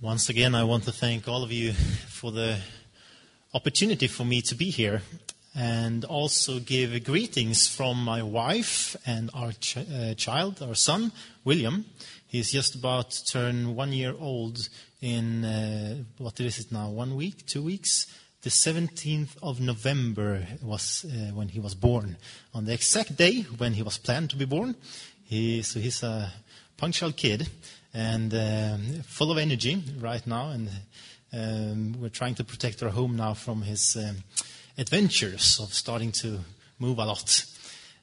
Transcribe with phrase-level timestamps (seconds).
[0.00, 2.56] Once again, I want to thank all of you for the
[3.52, 5.02] opportunity for me to be here
[5.56, 11.10] and also give greetings from my wife and our ch- uh, child, our son,
[11.42, 11.84] William.
[12.28, 14.68] He's just about to turn one year old
[15.00, 18.06] in, uh, what is it now, one week, two weeks?
[18.42, 22.18] The 17th of November was uh, when he was born.
[22.54, 24.76] On the exact day when he was planned to be born.
[25.24, 26.32] He, so he's a
[26.76, 27.48] punctual kid
[27.94, 30.50] and um, full of energy right now.
[30.50, 30.70] And
[31.32, 34.16] um, we're trying to protect our home now from his um,
[34.76, 36.40] adventures of starting to
[36.78, 37.44] move a lot.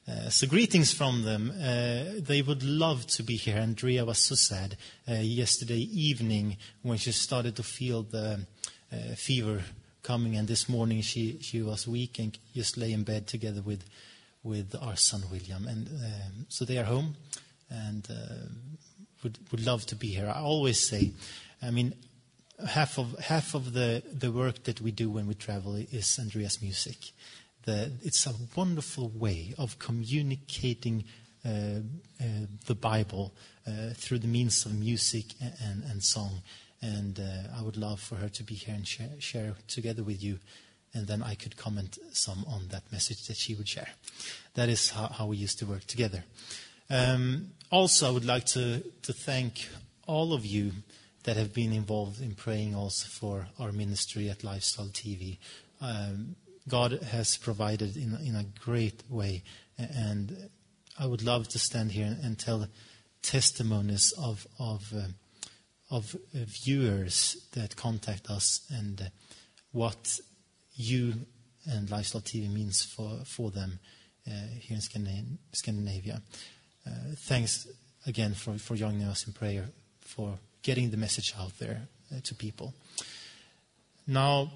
[0.08, 1.50] Uh, so greetings from them.
[1.50, 3.58] Uh, they would love to be here.
[3.58, 4.76] Andrea was so sad
[5.08, 8.46] uh, yesterday evening when she started to feel the
[8.92, 9.62] uh, fever
[10.04, 13.82] coming, and this morning she, she was weak and just lay in bed together with
[14.44, 15.66] with our son William.
[15.66, 17.16] And um, so they are home,
[17.68, 18.46] and uh,
[19.26, 20.32] would, would love to be here.
[20.32, 21.10] I always say,
[21.60, 21.94] I mean,
[22.64, 26.62] half of, half of the, the work that we do when we travel is Andreas
[26.62, 27.10] music.
[27.64, 31.04] The, it's a wonderful way of communicating
[31.44, 31.48] uh,
[32.20, 32.24] uh,
[32.66, 33.34] the Bible
[33.66, 35.24] uh, through the means of music
[35.60, 36.42] and, and, song.
[36.80, 40.22] And uh, I would love for her to be here and share, share together with
[40.22, 40.38] you
[40.94, 43.88] and then I could comment some on that message that she would share.
[44.54, 46.24] That is how, how we used to work together.
[46.88, 49.68] Um, also, I would like to, to thank
[50.06, 50.72] all of you
[51.24, 55.38] that have been involved in praying also for our ministry at Lifestyle TV.
[55.80, 56.36] Um,
[56.68, 59.42] God has provided in, in a great way,
[59.76, 60.48] and
[60.98, 62.66] I would love to stand here and tell
[63.22, 65.08] testimonies of of, uh,
[65.90, 69.04] of viewers that contact us and uh,
[69.72, 70.20] what
[70.74, 71.14] you
[71.68, 73.80] and Lifestyle TV means for for them
[74.28, 76.22] uh, here in Scandinavia.
[77.16, 77.66] Thanks
[78.06, 79.66] again for, for joining us in prayer,
[80.00, 82.74] for getting the message out there uh, to people.
[84.06, 84.52] Now,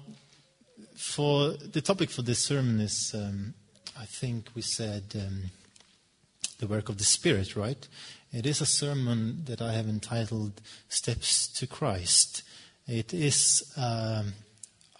[0.95, 3.53] for the topic for this sermon is, um,
[3.99, 5.51] I think we said, um,
[6.59, 7.87] the work of the Spirit, right?
[8.31, 12.43] It is a sermon that I have entitled Steps to Christ.
[12.87, 14.33] It is, um,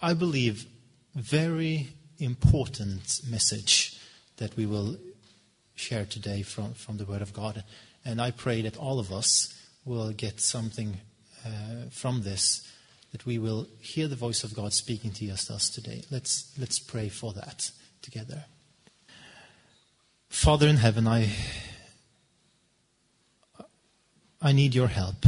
[0.02, 0.66] I believe,
[1.14, 1.88] very
[2.18, 3.98] important message
[4.36, 4.96] that we will
[5.74, 7.64] share today from, from the Word of God.
[8.04, 10.98] And I pray that all of us will get something
[11.44, 12.66] uh, from this,
[13.12, 16.02] that we will hear the voice of God speaking to us today.
[16.10, 18.44] Let's, let's pray for that together.
[20.28, 21.28] Father in heaven, I,
[24.40, 25.26] I need your help.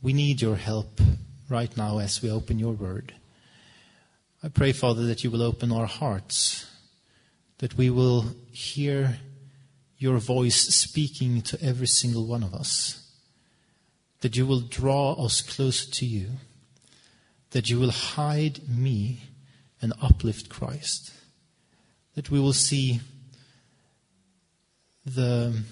[0.00, 1.00] We need your help
[1.48, 3.14] right now as we open your word.
[4.42, 6.66] I pray, Father, that you will open our hearts,
[7.58, 9.18] that we will hear
[10.02, 13.08] your voice speaking to every single one of us.
[14.20, 16.30] That you will draw us closer to you.
[17.52, 19.20] That you will hide me
[19.80, 21.12] and uplift Christ.
[22.16, 23.00] That we will see
[25.06, 25.62] the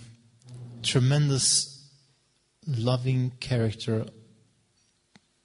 [0.84, 1.90] tremendous
[2.68, 4.06] loving character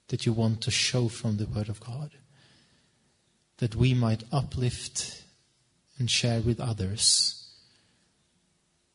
[0.08, 2.12] that you want to show from the Word of God.
[3.56, 5.24] That we might uplift
[5.98, 7.35] and share with others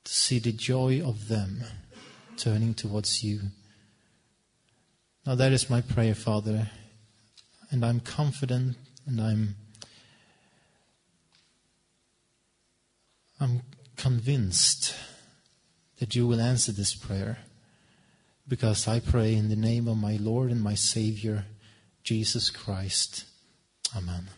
[0.03, 1.63] to see the joy of them
[2.37, 3.41] turning towards you.
[5.25, 6.69] Now, that is my prayer, Father,
[7.69, 9.55] and I'm confident and I'm,
[13.39, 13.61] I'm
[13.95, 14.95] convinced
[15.99, 17.37] that you will answer this prayer
[18.47, 21.45] because I pray in the name of my Lord and my Savior,
[22.03, 23.25] Jesus Christ.
[23.95, 24.29] Amen.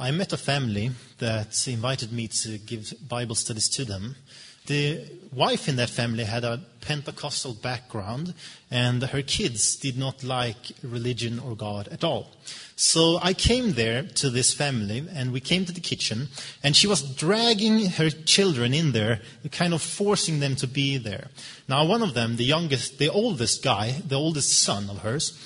[0.00, 4.16] I met a family that invited me to give Bible studies to them.
[4.64, 8.32] The wife in that family had a Pentecostal background,
[8.70, 12.30] and her kids did not like religion or God at all.
[12.76, 16.28] So I came there to this family, and we came to the kitchen,
[16.62, 19.20] and she was dragging her children in there,
[19.52, 21.28] kind of forcing them to be there.
[21.68, 25.36] Now, one of them, the youngest, the oldest guy, the oldest son of hers,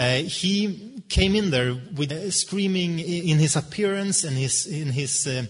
[0.00, 5.26] uh, he came in there with uh, screaming in his appearance and his, in his
[5.26, 5.44] uh,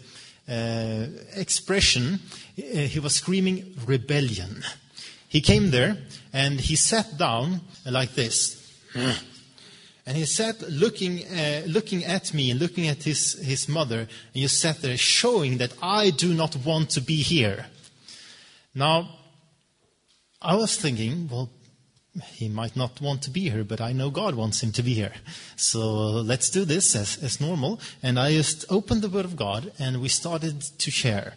[0.50, 1.06] uh
[1.36, 2.18] expression.
[2.58, 4.64] Uh, he was screaming rebellion.
[5.28, 5.98] He came there
[6.32, 8.56] and he sat down like this.
[10.04, 11.22] And he sat looking,
[11.66, 15.72] looking at me and looking at his, his mother, and he sat there showing that
[15.80, 17.66] I do not want to be here.
[18.74, 19.08] Now,
[20.42, 21.48] I was thinking, well,
[22.24, 24.94] he might not want to be here, but I know God wants him to be
[24.94, 25.12] here.
[25.56, 27.80] So let's do this as, as normal.
[28.02, 31.34] And I just opened the Word of God and we started to share.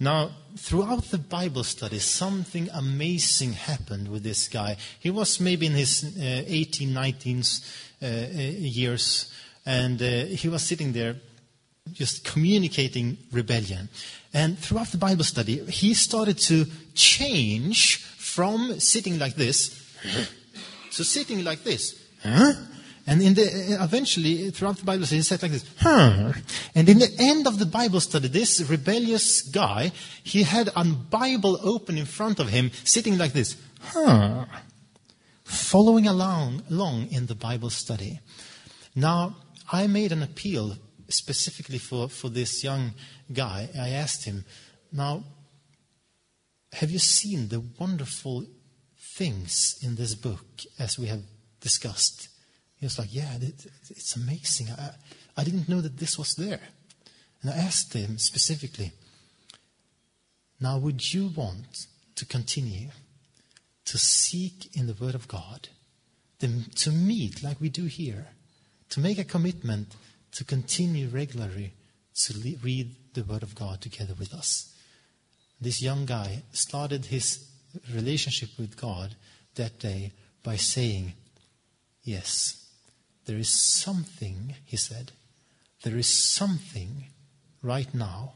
[0.00, 4.78] Now, throughout the Bible study, something amazing happened with this guy.
[4.98, 7.42] He was maybe in his uh, 18, 19
[8.02, 9.30] uh, uh, years,
[9.66, 11.16] and uh, he was sitting there
[11.92, 13.90] just communicating rebellion.
[14.32, 16.64] And throughout the Bible study, he started to
[16.94, 19.79] change from sitting like this
[20.92, 22.00] to sitting like this.
[22.22, 22.52] Huh?
[23.06, 26.32] And in the, uh, eventually, throughout the Bible study, he said like this, huh.
[26.74, 29.92] And in the end of the Bible study, this rebellious guy,
[30.22, 34.44] he had a Bible open in front of him, sitting like this, huh.
[35.42, 38.20] Following along, along in the Bible study.
[38.94, 39.36] Now,
[39.72, 40.76] I made an appeal
[41.08, 42.92] specifically for, for this young
[43.32, 43.68] guy.
[43.76, 44.44] I asked him,
[44.92, 45.24] now,
[46.72, 48.46] have you seen the wonderful
[49.14, 50.46] things in this book
[50.78, 51.22] as we have
[51.60, 52.28] discussed?
[52.76, 53.36] He was like, Yeah,
[53.90, 54.68] it's amazing.
[54.70, 54.90] I,
[55.36, 56.60] I didn't know that this was there.
[57.42, 58.92] And I asked him specifically,
[60.60, 61.86] Now, would you want
[62.16, 62.88] to continue
[63.86, 65.68] to seek in the Word of God,
[66.38, 68.28] to meet like we do here,
[68.90, 69.94] to make a commitment
[70.32, 71.74] to continue regularly
[72.14, 74.74] to read the Word of God together with us?
[75.60, 77.49] This young guy started his
[77.94, 79.14] relationship with God
[79.54, 80.12] that day
[80.42, 81.14] by saying,
[82.02, 82.68] Yes,
[83.26, 85.12] there is something, he said,
[85.82, 87.06] there is something
[87.62, 88.34] right now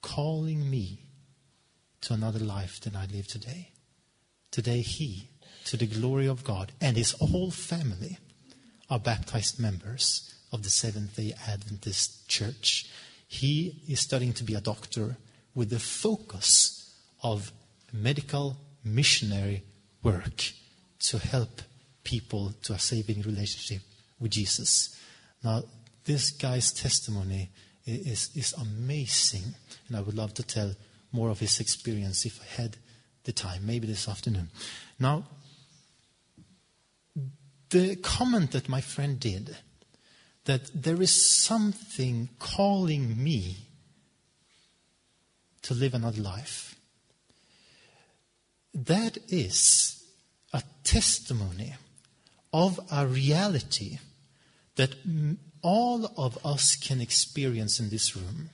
[0.00, 1.06] calling me
[2.02, 3.70] to another life than I live today.
[4.50, 5.28] Today, he,
[5.66, 8.18] to the glory of God, and his whole family
[8.90, 12.90] are baptized members of the Seventh day Adventist Church.
[13.26, 15.16] He is studying to be a doctor
[15.54, 17.52] with the focus of
[17.92, 19.62] medical missionary
[20.02, 20.52] work
[21.00, 21.62] to help
[22.04, 23.82] people to a saving relationship
[24.18, 24.96] with Jesus.
[25.42, 25.62] Now,
[26.04, 27.50] this guy's testimony
[27.86, 29.54] is, is amazing,
[29.88, 30.74] and I would love to tell
[31.12, 32.76] more of his experience if I had
[33.24, 34.50] the time, maybe this afternoon.
[34.98, 35.24] Now,
[37.70, 39.56] the comment that my friend did,
[40.44, 43.56] that there is something calling me
[45.62, 46.71] to live another life,
[48.74, 50.02] that is
[50.52, 51.74] a testimony
[52.52, 53.98] of a reality
[54.76, 54.94] that
[55.62, 58.50] all of us can experience in this room.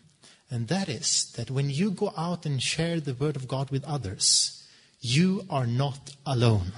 [0.50, 3.84] And that is that when you go out and share the Word of God with
[3.84, 4.64] others,
[5.00, 6.72] you are not alone.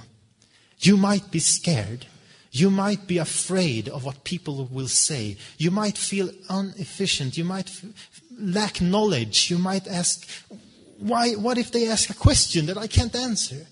[0.79, 2.05] You might be scared.
[2.51, 5.37] You might be afraid of what people will say.
[5.57, 7.37] You might feel inefficient.
[7.37, 7.85] You might f-
[8.37, 9.49] lack knowledge.
[9.49, 10.27] You might ask,
[11.01, 13.65] why, what if they ask a question that I can't answer?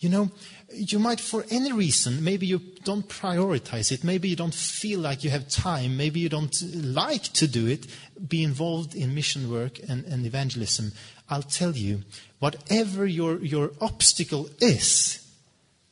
[0.00, 0.30] You know,
[0.72, 5.22] you might, for any reason, maybe you don't prioritize it, maybe you don't feel like
[5.22, 7.86] you have time, maybe you don't like to do it,
[8.28, 10.92] be involved in mission work and, and evangelism.
[11.28, 12.02] I'll tell you,
[12.38, 15.26] whatever your, your obstacle is,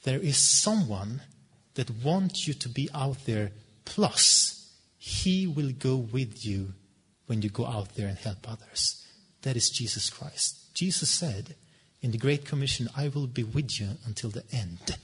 [0.05, 1.21] there is someone
[1.75, 3.53] that wants you to be out there,
[3.85, 6.75] plus, he will go with you
[7.27, 9.07] when you go out there and help others.
[9.43, 10.75] That is Jesus Christ.
[10.75, 11.55] Jesus said,
[12.03, 14.97] in the Great Commission, I will be with you until the end.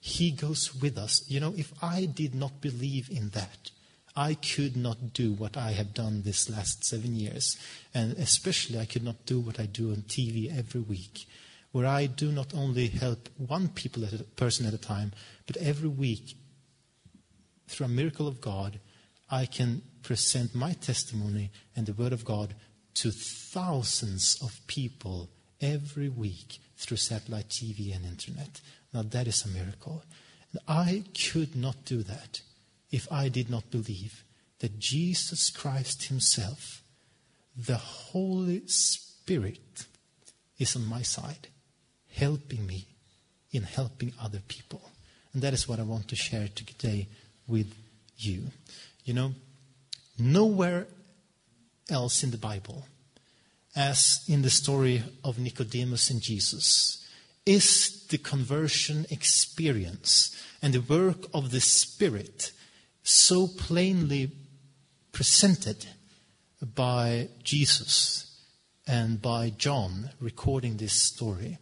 [0.00, 1.24] He goes with us.
[1.28, 3.70] You know, if I did not believe in that,
[4.14, 7.56] I could not do what I have done this last seven years.
[7.94, 11.26] And especially, I could not do what I do on TV every week,
[11.72, 15.12] where I do not only help one people at a, person at a time,
[15.46, 16.36] but every week,
[17.68, 18.80] through a miracle of God,
[19.30, 22.54] I can present my testimony and the Word of God
[23.00, 25.28] to thousands of people
[25.60, 28.60] every week through satellite TV and internet.
[28.92, 30.02] Now, that is a miracle.
[30.52, 32.40] And I could not do that
[32.90, 34.24] if I did not believe
[34.58, 36.82] that Jesus Christ Himself,
[37.56, 39.86] the Holy Spirit,
[40.58, 41.48] is on my side,
[42.16, 42.86] helping me
[43.52, 44.90] in helping other people.
[45.32, 47.06] And that is what I want to share today
[47.46, 47.72] with
[48.16, 48.42] you.
[49.04, 49.34] You know,
[50.18, 50.88] nowhere
[51.88, 52.84] else in the Bible
[53.78, 57.06] as in the story of Nicodemus and Jesus,
[57.46, 62.50] is the conversion experience and the work of the Spirit
[63.04, 64.32] so plainly
[65.12, 65.86] presented
[66.74, 68.36] by Jesus
[68.86, 71.58] and by John recording this story.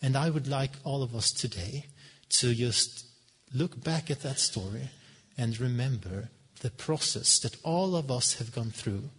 [0.00, 1.86] And I would like all of us today
[2.30, 3.04] to just
[3.52, 4.88] look back at that story
[5.36, 6.30] and remember
[6.60, 9.10] the process that all of us have gone through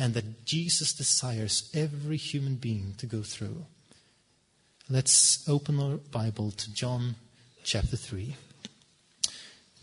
[0.00, 3.66] and that Jesus desires every human being to go through.
[4.88, 7.16] Let's open our Bible to John
[7.64, 8.34] chapter 3.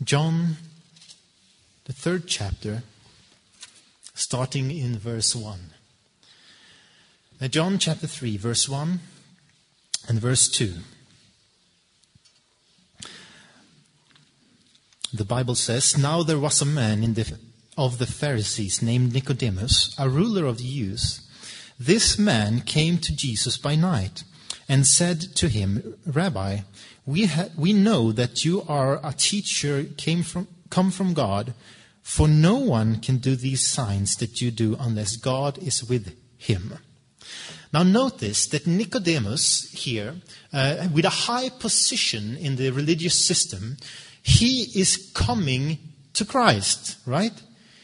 [0.02, 0.56] John,
[1.84, 2.82] the third chapter,
[4.12, 5.58] starting in verse 1.
[7.40, 8.98] Now, John chapter 3, verse 1
[10.08, 10.74] and verse 2.
[15.14, 17.38] The Bible says, Now there was a man in the,
[17.78, 21.20] of the Pharisees named Nicodemus, a ruler of the Jews.
[21.78, 24.24] This man came to Jesus by night
[24.68, 26.58] and said to him, Rabbi,
[27.06, 31.54] we, ha- we know that you are a teacher came from, come from God,
[32.02, 36.78] for no one can do these signs that you do unless God is with him.
[37.72, 40.16] Now notice that Nicodemus here,
[40.52, 43.76] uh, with a high position in the religious system,
[44.20, 45.78] he is coming
[46.14, 47.40] to Christ, right?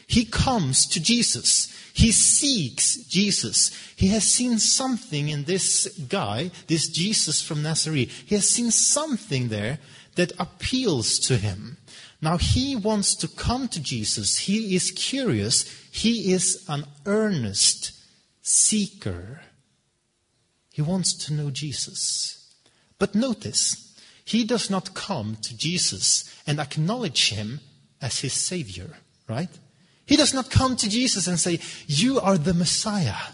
[0.07, 1.71] He comes to Jesus.
[1.93, 3.71] He seeks Jesus.
[3.95, 8.11] He has seen something in this guy, this Jesus from Nazareth.
[8.25, 9.79] He has seen something there
[10.15, 11.77] that appeals to him.
[12.21, 14.39] Now he wants to come to Jesus.
[14.39, 15.63] He is curious.
[15.91, 17.91] He is an earnest
[18.41, 19.41] seeker.
[20.71, 22.53] He wants to know Jesus.
[22.99, 27.61] But notice, he does not come to Jesus and acknowledge him
[28.01, 28.97] as his Savior,
[29.27, 29.49] right?
[30.05, 33.33] He does not come to Jesus and say, You are the Messiah.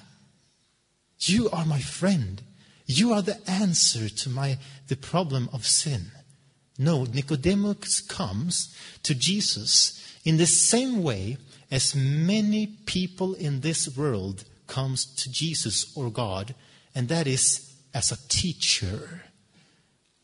[1.19, 2.41] You are my friend.
[2.85, 6.11] You are the answer to my, the problem of sin.
[6.77, 11.37] No, Nicodemus comes to Jesus in the same way
[11.69, 16.55] as many people in this world comes to Jesus or God,
[16.95, 19.23] and that is as a teacher.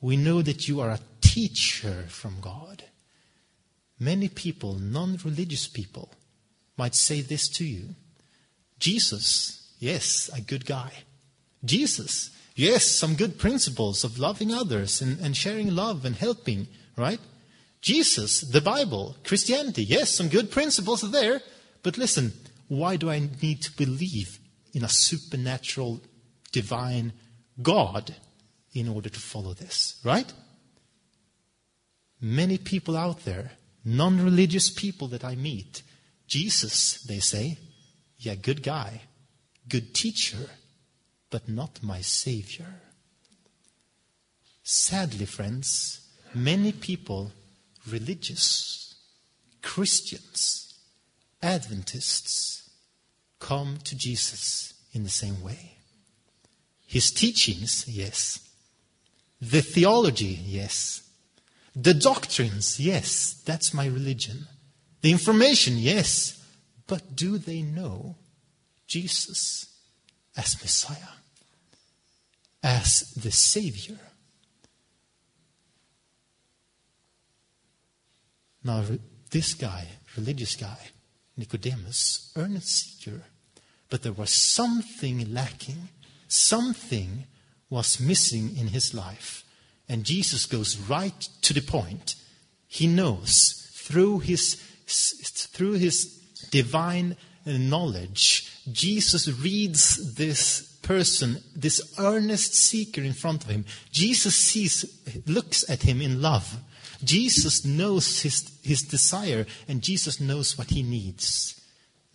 [0.01, 2.84] We know that you are a teacher from God.
[4.00, 6.12] Many people, non religious people,
[6.77, 7.96] might say this to you
[8.79, 10.91] Jesus, yes, a good guy.
[11.65, 17.19] Jesus, yes, some good principles of loving others and, and sharing love and helping, right?
[17.81, 21.41] Jesus, the Bible, Christianity, yes, some good principles are there.
[21.84, 22.34] But listen,
[22.67, 24.39] why do I need to believe
[24.74, 26.01] in a supernatural,
[26.51, 27.13] divine
[27.62, 28.15] God
[28.74, 30.31] in order to follow this, right?
[32.19, 33.51] Many people out there,
[33.86, 35.81] non religious people that I meet,
[36.27, 37.57] Jesus, they say,
[38.17, 39.01] yeah, good guy,
[39.67, 40.50] good teacher,
[41.29, 42.81] but not my Savior.
[44.63, 46.01] Sadly, friends,
[46.34, 47.31] many people,
[47.89, 48.96] religious,
[49.62, 50.74] Christians,
[51.41, 52.69] Adventists,
[53.39, 55.77] come to Jesus in the same way.
[56.86, 58.39] His teachings, yes.
[59.39, 61.03] The theology, yes.
[61.75, 64.48] The doctrines, yes, that's my religion.
[65.01, 66.44] The information, yes.
[66.88, 68.16] But do they know
[68.88, 69.66] Jesus
[70.36, 71.16] as Messiah?
[72.63, 74.00] As the Savior?
[78.63, 78.84] Now,
[79.30, 79.88] this guy,
[80.18, 80.77] religious guy,
[81.38, 83.24] Nicodemus, earnest seeker,
[83.89, 85.89] but there was something lacking.
[86.27, 87.25] Something
[87.70, 89.44] was missing in his life.
[89.88, 92.16] And Jesus goes right to the point.
[92.68, 96.06] He knows through his, through his
[96.50, 97.15] divine
[97.46, 103.65] knowledge, Jesus reads this person, this earnest seeker in front of him.
[103.91, 104.86] Jesus sees,
[105.25, 106.58] looks at him in love.
[107.03, 111.62] Jesus knows his, his desire and Jesus knows what he needs.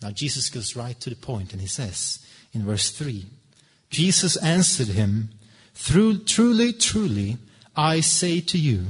[0.01, 2.19] Now, Jesus goes right to the point and he says
[2.51, 3.25] in verse 3
[3.89, 5.29] Jesus answered him,
[5.75, 7.37] Truly, truly,
[7.75, 8.85] I say to you,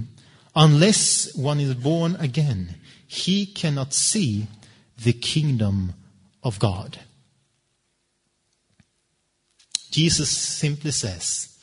[0.55, 2.75] unless one is born again,
[3.13, 4.47] he cannot see
[5.03, 5.93] the kingdom
[6.41, 6.97] of God.
[9.91, 11.55] Jesus simply says,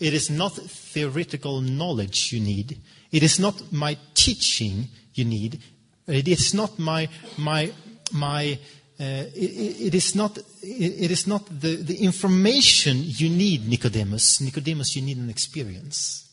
[0.00, 2.80] It is not theoretical knowledge you need.
[3.12, 5.60] It is not my teaching you need.
[6.06, 7.70] It is not my, my,
[8.10, 8.58] my
[8.98, 14.40] uh, it, it is not, it is not the, the information you need, Nicodemus.
[14.40, 16.32] Nicodemus, you need an experience.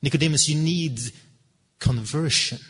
[0.00, 1.00] Nicodemus, you need
[1.80, 2.60] conversion.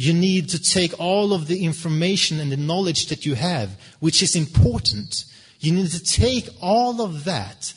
[0.00, 4.22] You need to take all of the information and the knowledge that you have, which
[4.22, 5.24] is important.
[5.58, 7.74] You need to take all of that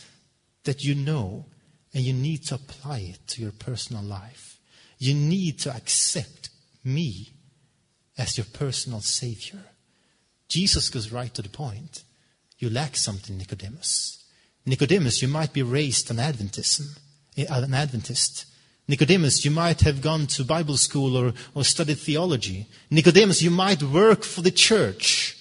[0.66, 1.48] that you know
[1.96, 4.60] and you need to apply it to your personal life.
[5.00, 6.52] You need to accept
[6.84, 7.30] me
[8.20, 9.64] as your personal Savior.
[10.48, 12.04] Jesus goes right to the point.
[12.60, 14.24] You lack something, Nicodemus.
[14.64, 17.00] Nicodemus, you might be raised an Adventism,
[17.36, 18.46] an Adventist.
[18.88, 22.68] Nicodemus, you might have gone to Bible school or, or studied theology.
[22.90, 25.38] Nicodemus, you might work for the church.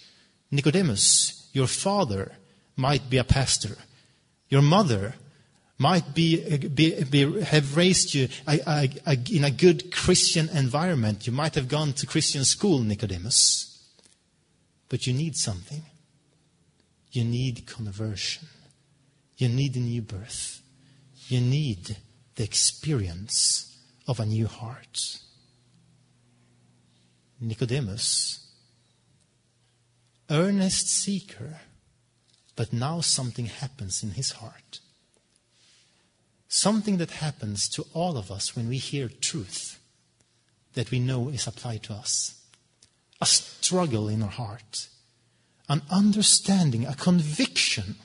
[0.50, 2.32] Nicodemus, your father
[2.76, 3.76] might be a pastor.
[4.48, 5.14] Your mother
[5.78, 11.26] might be, be, be have raised you a, a, a, in a good Christian environment.
[11.26, 13.66] You might have gone to Christian school, Nicodemus.
[14.88, 15.82] But you need something.
[17.12, 18.46] You need conversion.
[19.38, 20.60] You need a new birth.
[21.28, 21.96] You need
[22.40, 23.76] the experience
[24.08, 25.18] of a new heart.
[27.38, 28.48] Nicodemus,
[30.30, 31.60] earnest seeker,
[32.56, 34.80] but now something happens in his heart.
[36.48, 39.78] Something that happens to all of us when we hear truth
[40.72, 42.40] that we know is applied to us.
[43.20, 44.88] A struggle in our heart,
[45.68, 47.96] an understanding, a conviction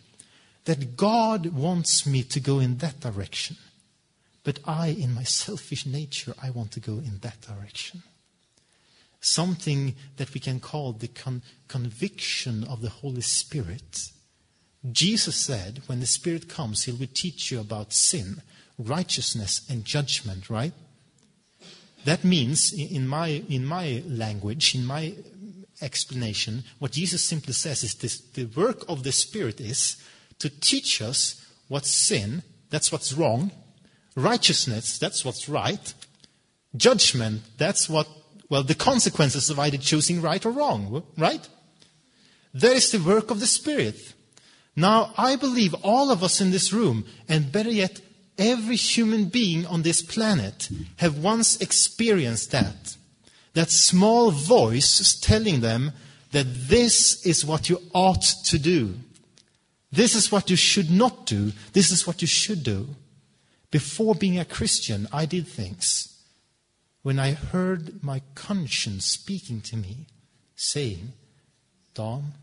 [0.66, 3.56] that God wants me to go in that direction.
[4.46, 8.04] But I, in my selfish nature, I want to go in that direction.
[9.20, 14.12] Something that we can call the con- conviction of the Holy Spirit.
[14.92, 18.44] Jesus said, when the Spirit comes, He will teach you about sin,
[18.78, 20.74] righteousness, and judgment, right?
[22.04, 25.16] That means, in my, in my language, in my
[25.82, 29.98] explanation, what Jesus simply says is this the work of the Spirit is
[30.38, 33.52] to teach us what's sin, that's what's wrong,
[34.16, 35.94] righteousness, that's what's right,
[36.76, 38.08] judgment, that's what,
[38.50, 41.48] well, the consequences of either choosing right or wrong, right?
[42.54, 44.14] That is the work of the Spirit.
[44.76, 48.02] Now, I believe all of us in this room, and better yet,
[48.38, 52.96] every human being on this planet, have once experienced that.
[53.54, 55.94] That small voice telling them
[56.32, 58.96] that this is what you ought to do.
[59.92, 61.54] This is what you should not do.
[61.72, 62.90] This is what you should do.
[63.72, 66.12] Before being a Christian, I did things.
[67.04, 70.06] When I heard my conscience speaking to me,
[70.56, 71.14] saying,
[71.94, 72.34] Don,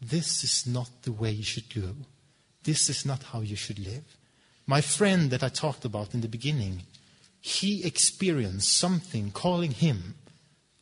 [0.00, 1.94] this is not the way you should go.
[2.62, 4.16] This is not how you should live.
[4.66, 6.82] My friend that I talked about in the beginning,
[7.40, 10.14] he experienced something calling him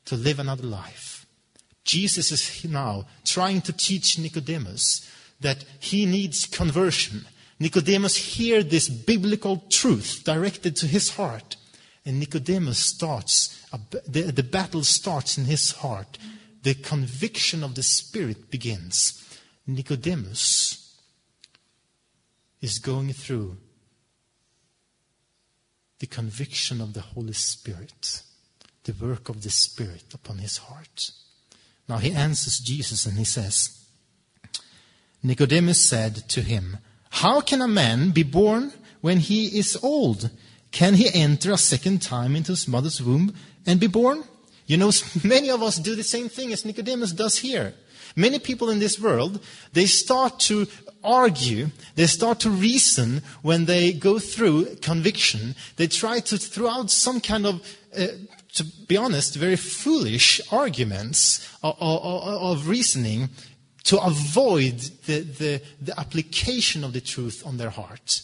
[0.05, 1.26] to live another life.
[1.85, 5.09] Jesus is now trying to teach Nicodemus
[5.41, 7.26] that he needs conversion.
[7.62, 11.54] Nicodemus hears this biblical truth directed to his heart.
[12.04, 13.64] And Nicodemus starts,
[14.04, 16.19] the, the battle starts in his heart.
[16.65, 19.39] The conviction of the Spirit begins.
[19.65, 20.99] Nicodemus
[22.60, 23.58] is going through
[26.00, 28.23] the conviction of the Holy Spirit,
[28.82, 31.13] the work of the Spirit upon his heart.
[31.89, 33.87] Now he answers Jesus and he says,
[35.23, 36.78] Nicodemus said to him,
[37.13, 38.73] How can a man be born
[39.03, 40.31] when he is old?
[40.71, 43.35] Can he enter a second time into his mother's womb
[43.67, 44.25] and be born?
[44.67, 44.91] You know,
[45.25, 47.75] many of us do the same thing as Nicodemus does here.
[48.17, 49.41] Many people in this world,
[49.75, 50.67] they start to
[51.05, 55.55] argue, they start to reason when they go through conviction.
[55.77, 58.07] They try to throw out some kind of, uh,
[58.55, 63.29] to be honest, very foolish arguments of, of, of reasoning
[63.84, 68.23] to avoid the, the, the application of the truth on their heart.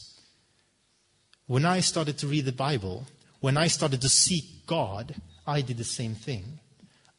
[1.46, 3.06] When I started to read the Bible,
[3.40, 5.14] when I started to seek God,
[5.46, 6.60] I did the same thing.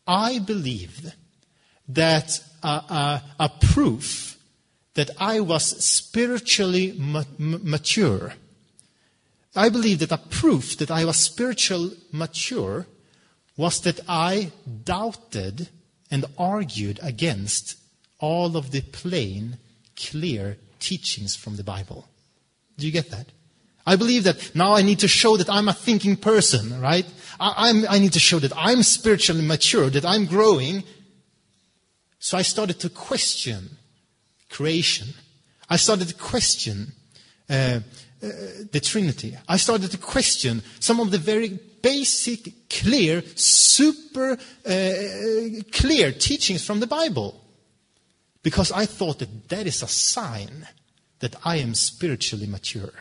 [0.07, 1.13] I believed
[1.89, 4.37] that a, a, a proof
[4.93, 8.33] that I was spiritually ma- mature,
[9.55, 12.85] I believed that a proof that I was spiritually mature
[13.57, 14.51] was that I
[14.83, 15.69] doubted
[16.11, 17.78] and argued against
[18.19, 19.57] all of the plain,
[19.95, 22.07] clear teachings from the Bible.
[22.77, 23.27] Do you get that?
[23.85, 27.05] I believe that now I need to show that I'm a thinking person, right?
[27.39, 30.83] I, I, need to show that I'm spiritually mature, that I'm growing.
[32.19, 33.77] So I started to question
[34.49, 35.07] creation.
[35.69, 36.91] I started to question
[37.49, 37.79] uh, uh,
[38.71, 39.37] the Trinity.
[39.47, 44.93] I started to question some of the very basic, clear, super uh,
[45.71, 47.38] clear teachings from the Bible.
[48.43, 50.67] Because I thought that that is a sign
[51.19, 52.93] that I am spiritually mature.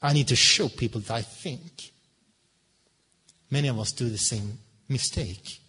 [0.00, 1.92] I need to show people that I think.
[3.50, 5.60] Many of us do the same mistake.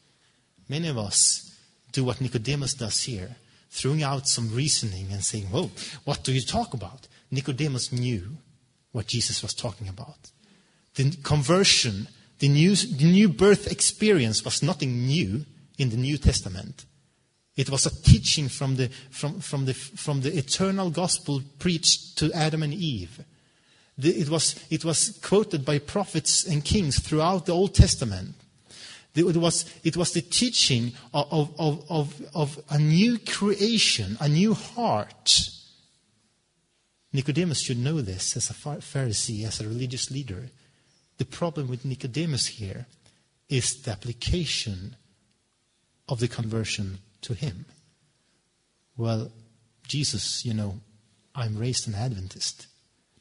[0.68, 1.56] Many of us
[1.92, 3.36] do what Nicodemus does here,
[3.70, 5.70] throwing out some reasoning and saying, Whoa,
[6.04, 7.08] what do you talk about?
[7.30, 8.38] Nicodemus knew
[8.92, 10.32] what Jesus was talking about.
[10.96, 12.08] The conversion,
[12.40, 15.46] the new, the new birth experience was nothing new
[15.78, 16.86] in the New Testament.
[17.56, 22.34] It was a teaching from the, from, from the, from the eternal gospel preached to
[22.34, 23.24] Adam and Eve.
[23.98, 28.36] The, it, was, it was quoted by prophets and kings throughout the Old Testament.
[29.16, 34.56] It was, it was the teaching of, of, of, of a new creation, a new
[34.56, 35.50] heart.
[37.12, 40.50] Nicodemus should know this as a Pharisee, as a religious leader.
[41.20, 42.88] The problem with Nicodemus here
[43.50, 44.96] is the application
[46.10, 47.66] of the conversion to him.
[48.96, 49.32] Well,
[49.88, 50.80] Jesus, you know,
[51.36, 52.68] I'm raised an Adventist.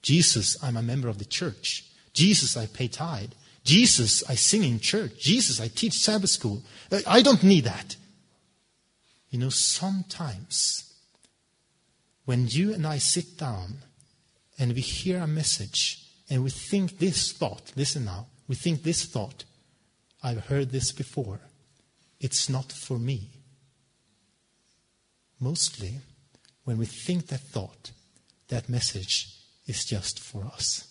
[0.02, 1.84] Jesus, I'm a member of the church.
[2.12, 3.32] Jesus, I pay tithe.
[3.64, 5.18] Jesus, I sing in church.
[5.18, 6.62] Jesus, I teach Sabbath school.
[7.06, 7.96] I don't need that.
[9.30, 10.92] You know, sometimes
[12.24, 13.78] when you and I sit down
[14.58, 19.04] and we hear a message and we think this thought, listen now, we think this
[19.04, 19.44] thought,
[20.22, 21.40] I've heard this before.
[22.20, 23.30] It's not for me.
[25.42, 25.98] Mostly,
[26.62, 27.90] when we think that thought,
[28.46, 29.26] that message
[29.66, 30.86] is just for us.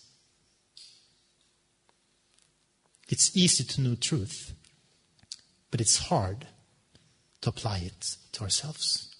[3.08, 4.52] It's easy to know truth,
[5.70, 6.46] but it's hard
[7.40, 9.14] to apply it to ourselves.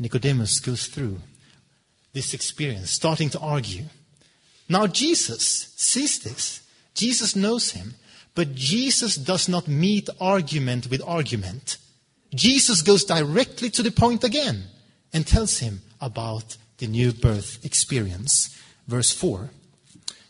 [0.00, 1.18] Nicodemus goes through
[2.12, 3.84] this experience, starting to argue.
[4.68, 6.66] Now, Jesus sees this.
[6.94, 7.94] Jesus knows him.
[8.34, 11.76] But Jesus does not meet argument with argument.
[12.34, 14.64] Jesus goes directly to the point again
[15.12, 18.60] and tells him about the new birth experience.
[18.86, 19.50] Verse 4.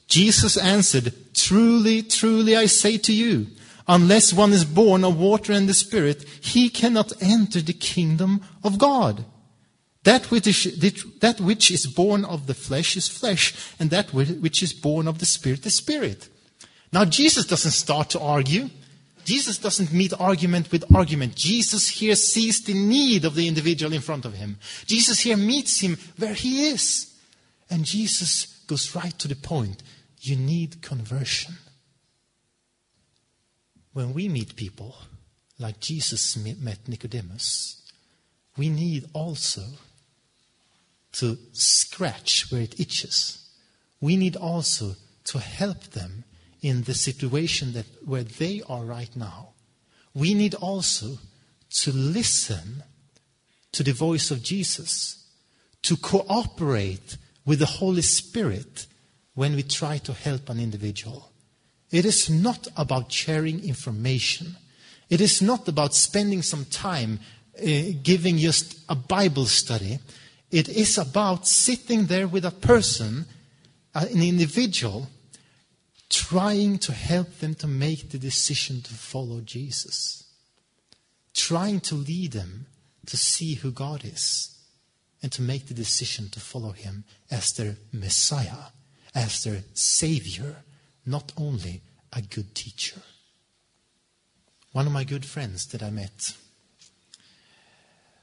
[0.07, 3.49] Jesus answered, Truly, truly, I say to you,
[3.89, 8.79] unless one is born of water and the Spirit, he cannot enter the kingdom of
[8.79, 9.25] God.
[10.05, 14.63] That which, is, that which is born of the flesh is flesh, and that which
[14.63, 16.29] is born of the Spirit is spirit.
[16.93, 18.69] Now, Jesus doesn't start to argue.
[19.25, 21.35] Jesus doesn't meet argument with argument.
[21.35, 24.59] Jesus here sees the need of the individual in front of him.
[24.87, 27.15] Jesus here meets him where he is.
[27.71, 29.83] And Jesus goes right to the point.
[30.21, 31.55] You need conversion.
[33.93, 34.97] When we meet people
[35.59, 37.81] like Jesus met Nicodemus,
[38.57, 39.63] we need also
[41.13, 43.49] to scratch where it itches.
[44.01, 46.25] We need also to help them
[46.65, 49.51] in the situation that where they are right now,
[50.15, 51.19] we need also
[51.69, 52.83] to listen
[53.73, 55.27] to the voice of Jesus,
[55.83, 58.87] to cooperate with the Holy Spirit
[59.35, 61.31] when we try to help an individual.
[61.91, 64.57] It is not about sharing information.
[65.11, 67.21] It is not about spending some time
[67.59, 67.67] uh,
[68.03, 69.99] giving just a Bible study.
[70.51, 73.27] It is about sitting there with a person,
[73.95, 75.11] uh, an individual,
[76.11, 80.25] trying to help them to make the decision to follow Jesus,
[81.33, 82.67] trying to lead them
[83.07, 84.57] to see who God is
[85.23, 88.71] and to make the decision to follow Him as their Messiah,
[89.15, 90.57] as their Savior,
[91.07, 93.01] not only a good teacher.
[94.73, 96.35] One of my good friends that I met,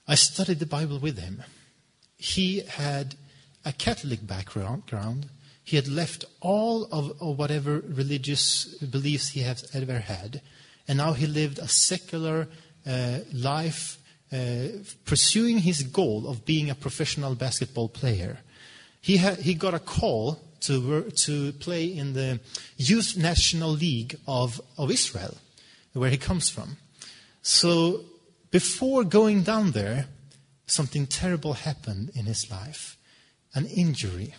[0.08, 1.44] I studied the Bible with him.
[2.17, 3.15] He had
[3.63, 5.30] a Catholic background
[5.71, 10.41] he had left all of, of whatever religious beliefs he had ever had,
[10.86, 12.49] and now he lived a secular
[12.86, 13.97] uh, life,
[14.34, 14.67] uh,
[15.05, 18.39] pursuing his goal of being a professional basketball player.
[18.99, 22.41] He, ha- he got a call to, to play in the
[22.75, 25.38] Youth National League of, of Israel,
[25.93, 26.75] where he comes from.
[27.43, 28.01] So
[28.51, 30.07] before going down there,
[30.65, 32.97] something terrible happened in his life
[33.55, 34.36] an injury.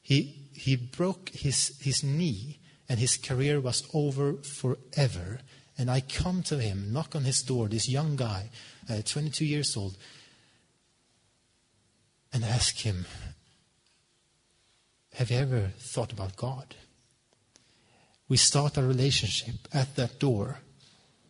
[0.00, 5.40] He, he broke his, his knee and his career was over forever.
[5.78, 8.50] And I come to him, knock on his door, this young guy,
[8.88, 9.96] uh, 22 years old,
[12.32, 13.04] and ask him,
[15.14, 16.74] Have you ever thought about God?
[18.28, 20.58] We start a relationship at that door.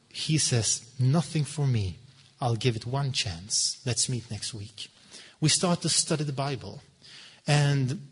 [0.08, 1.98] He says, Nothing for me.
[2.40, 3.80] I'll give it one chance.
[3.84, 4.88] Let's meet next week.
[5.40, 6.82] We start to study the Bible.
[7.46, 8.08] And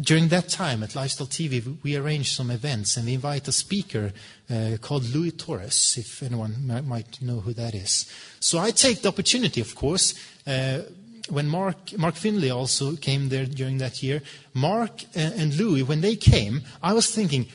[0.00, 4.12] during that time at Lifestyle TV, we arranged some events and we invite a speaker
[4.50, 8.10] uh, called Louis Torres, if anyone might know who that is.
[8.40, 10.14] So I take the opportunity, of course.
[10.46, 10.82] Uh,
[11.28, 14.22] when Mark, Mark Finley also came there during that year,
[14.54, 17.46] Mark and Louis, when they came, I was thinking,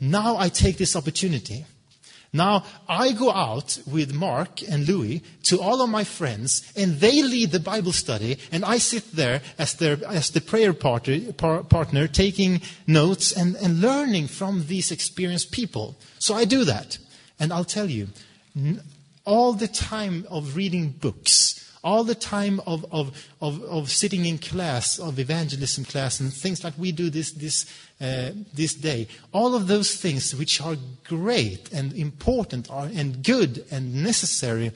[0.00, 1.64] now I take this opportunity
[2.32, 7.22] now, I go out with Mark and Louis to all of my friends, and they
[7.22, 11.62] lead the Bible study, and I sit there as, their, as the prayer partner, par,
[11.62, 15.96] partner, taking notes and, and learning from these experienced people.
[16.18, 16.98] So I do that.
[17.38, 18.08] And I'll tell you,
[19.24, 24.38] all the time of reading books, all the time of, of, of, of, sitting in
[24.38, 27.64] class, of evangelism class, and things like we do this, this,
[28.00, 33.64] uh, this day, all of those things which are great and important are, and good
[33.70, 34.72] and necessary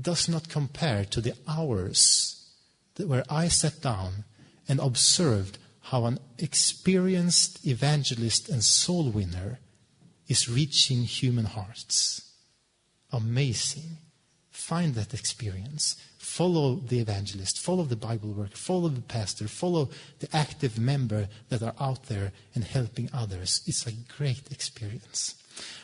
[0.00, 2.44] does not compare to the hours
[2.98, 4.24] where I sat down
[4.68, 9.60] and observed how an experienced evangelist and soul winner
[10.26, 12.32] is reaching human hearts.
[13.12, 13.98] Amazing
[14.52, 15.96] find that experience.
[16.18, 21.62] Follow the evangelist, follow the Bible work, follow the pastor, follow the active member that
[21.62, 23.62] are out there and helping others.
[23.66, 25.34] It's a great experience.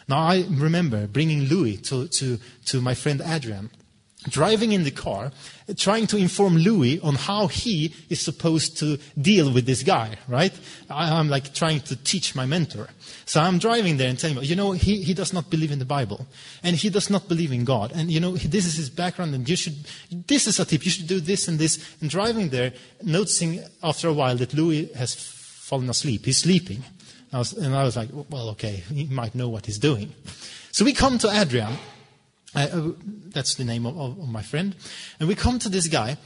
[0.07, 3.71] Now, I remember bringing Louis to, to, to my friend Adrian
[4.25, 5.31] driving in the car,
[5.77, 10.53] trying to inform Louis on how he is supposed to deal with this guy, right?
[10.91, 12.89] I, am like trying to teach my mentor.
[13.27, 15.79] So I'm driving there and telling him, you know, he, he does not believe in
[15.79, 16.27] the Bible.
[16.65, 17.93] And he does not believe in God.
[17.95, 19.77] And, you know, this is his background and you should,
[20.11, 21.79] this is a tip, you should do this and this.
[22.01, 26.25] And driving there, noticing after a while that Louis has fallen asleep.
[26.25, 26.83] He's sleeping.
[27.33, 30.13] I was, and I was like, well, okay, he might know what he's doing.
[30.73, 31.77] So we come to Adrian
[32.67, 32.93] uh,
[33.29, 34.75] that's the name of, of, my friend.
[35.21, 36.17] And we come to this guy,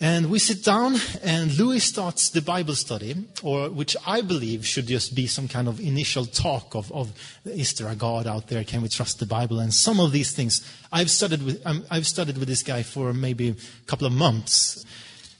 [0.00, 4.86] and we sit down, and Louis starts the Bible study, or which I believe should
[4.86, 7.12] just be some kind of initial talk of, of
[7.44, 8.64] is there a God out there?
[8.64, 9.60] Can we trust the Bible?
[9.60, 11.66] And some of these things I've studied with.
[11.66, 14.84] Um, I've studied with this guy for maybe a couple of months,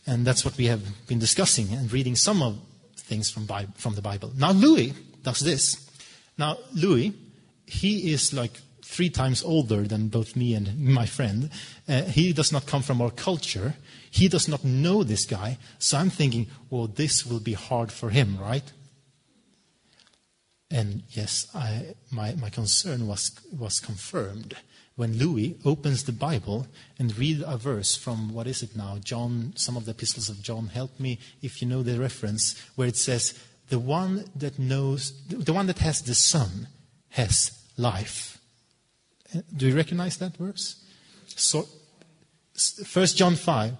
[0.07, 2.59] and that's what we have been discussing and reading some of
[2.97, 3.47] things from,
[3.77, 4.33] from the Bible.
[4.37, 5.91] Now Louis does this.
[6.39, 7.13] Now Louis,
[7.67, 8.53] he is like
[8.91, 11.49] three times older than both me and my friend.
[11.89, 13.75] Uh, he does not come from our culture.
[14.11, 15.59] He does not know this guy.
[15.79, 18.73] So I'm thinking, well, this will be hard for him, right?
[20.73, 24.57] And yes, I, my, my concern was, was confirmed
[24.97, 26.67] when Louis opens the Bible
[26.99, 28.99] and reads a verse from, what is it now?
[29.03, 30.67] John, some of the epistles of John.
[30.67, 35.53] Help me if you know the reference, where it says, the one that knows, the
[35.53, 36.67] one that has the Son
[37.11, 38.40] has life.
[39.57, 40.77] Do you recognize that verse?
[41.27, 41.69] So,
[42.93, 43.75] 1 John 5.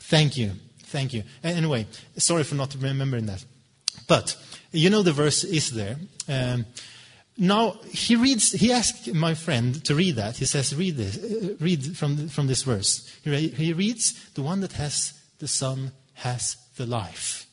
[0.00, 0.52] Thank you.
[0.84, 1.22] Thank you.
[1.44, 3.44] Anyway, sorry for not remembering that.
[4.06, 4.36] But
[4.72, 5.96] you know the verse is there.
[6.28, 6.64] Um,
[7.36, 8.52] now he reads.
[8.52, 10.38] He asked my friend to read that.
[10.38, 11.18] He says, "Read this.
[11.18, 15.92] Uh, read from from this verse." He, he reads, "The one that has the Son
[16.14, 17.46] has the life."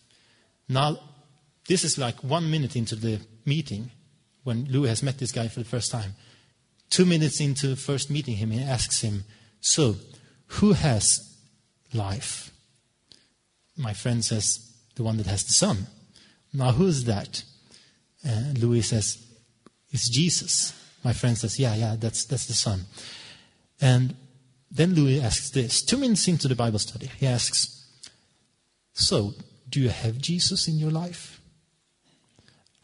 [0.67, 0.97] Now,
[1.67, 3.91] this is like one minute into the meeting
[4.43, 6.15] when Lou has met this guy for the first time.
[6.89, 9.23] Two minutes into first meeting him, he asks him,
[9.59, 9.95] So,
[10.47, 11.37] who has
[11.93, 12.51] life?
[13.77, 15.87] My friend says, The one that has the Son.
[16.53, 17.43] Now, who's that?
[18.27, 19.23] Uh, Louis says,
[19.91, 20.73] It's Jesus.
[21.03, 22.85] My friend says, Yeah, yeah, that's, that's the Son.
[23.81, 24.15] And
[24.71, 25.83] then Louis asks this.
[25.83, 27.85] Two minutes into the Bible study, he asks,
[28.93, 29.33] So,
[29.69, 31.34] do you have Jesus in your life?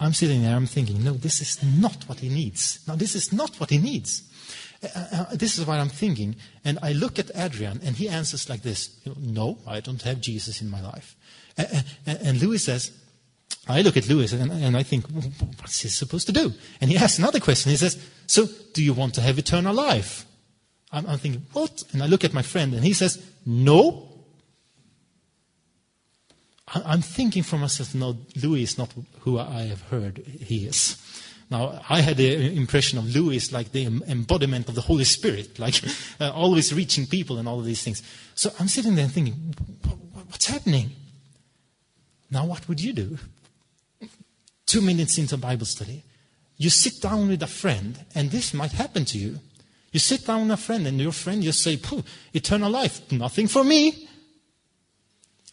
[0.01, 2.79] I'm sitting there, I'm thinking, no, this is not what he needs.
[2.87, 4.23] No, this is not what he needs.
[4.83, 6.35] Uh, uh, uh this is what I'm thinking.
[6.65, 10.59] And I look at Adrian, and he answers like this No, I don't have Jesus
[10.59, 11.15] in my life.
[11.55, 12.91] Uh, and Louis says,
[13.67, 15.05] I look at Louis and, and I think,
[15.59, 16.53] what's he supposed to do?
[16.79, 17.69] And he asks another question.
[17.69, 20.25] He says, So, do you want to have eternal life?
[20.91, 21.83] I'm, I'm thinking, What?
[21.93, 24.10] And I look at my friend, and he says, No,
[26.73, 30.97] I'm thinking for myself, no, Louis is not who I have heard he is.
[31.49, 35.81] Now, I had the impression of Louis like the embodiment of the Holy Spirit, like
[36.19, 38.01] uh, always reaching people and all of these things.
[38.35, 39.53] So I'm sitting there thinking,
[40.29, 40.91] what's happening?
[42.29, 43.17] Now, what would you do?
[44.65, 46.03] Two minutes into Bible study,
[46.55, 49.39] you sit down with a friend, and this might happen to you.
[49.91, 51.77] You sit down with a friend, and your friend just say,
[52.33, 54.07] eternal life, nothing for me.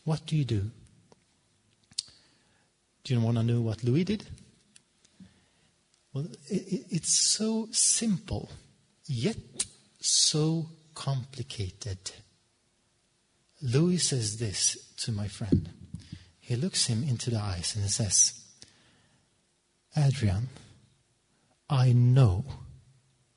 [0.05, 0.71] What do you do?
[3.09, 4.27] Do you want to know what Louis did?
[6.13, 8.51] Well, it, it's so simple,
[9.07, 9.65] yet
[9.99, 12.11] so complicated.
[13.63, 15.71] Louis says this to my friend.
[16.39, 18.43] He looks him into the eyes and says,
[19.97, 20.51] Adrian,
[21.71, 22.45] I know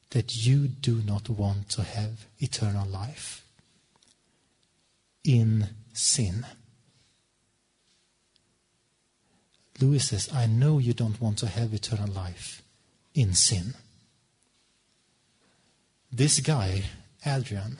[0.09, 3.45] that you do not want to have eternal life
[5.23, 6.45] in sin.
[9.81, 12.61] Louis says, I know you don't want to have eternal life
[13.13, 13.73] in sin.
[16.11, 16.83] This guy,
[17.25, 17.77] Adrian,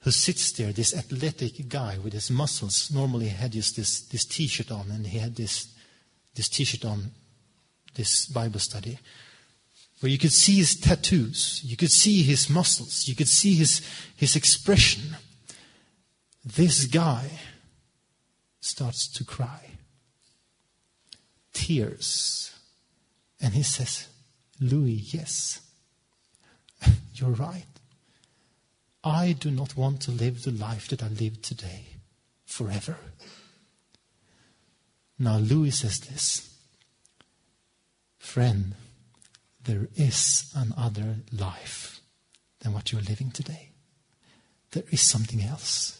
[0.00, 4.46] who sits there, this athletic guy with his muscles, normally had just this, this t
[4.46, 5.68] shirt on, and he had this,
[6.34, 7.10] this t shirt on
[7.94, 8.98] this Bible study,
[10.00, 13.86] where you could see his tattoos, you could see his muscles, you could see his,
[14.16, 15.16] his expression.
[16.42, 17.30] This guy
[18.60, 19.69] starts to cry
[21.60, 22.52] tears.
[23.40, 24.08] And he says,
[24.60, 25.60] Louis, yes,
[27.14, 27.64] you're right.
[29.04, 31.84] I do not want to live the life that I live today
[32.44, 32.96] forever.
[35.18, 36.54] Now, Louis says this
[38.18, 38.74] Friend,
[39.64, 42.00] there is another life
[42.60, 43.70] than what you're living today.
[44.70, 45.96] There is something else.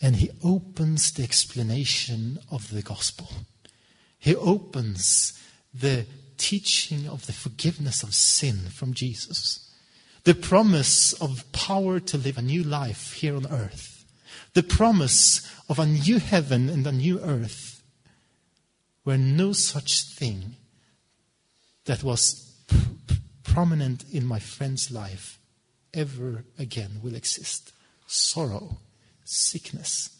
[0.00, 3.28] And he opens the explanation of the gospel.
[4.20, 5.32] He opens
[5.74, 6.06] the
[6.36, 9.68] teaching of the forgiveness of sin from Jesus.
[10.24, 14.04] The promise of power to live a new life here on earth.
[14.52, 17.82] The promise of a new heaven and a new earth
[19.04, 20.56] where no such thing
[21.86, 25.38] that was pr- prominent in my friend's life
[25.94, 27.72] ever again will exist.
[28.06, 28.78] Sorrow,
[29.24, 30.10] sickness,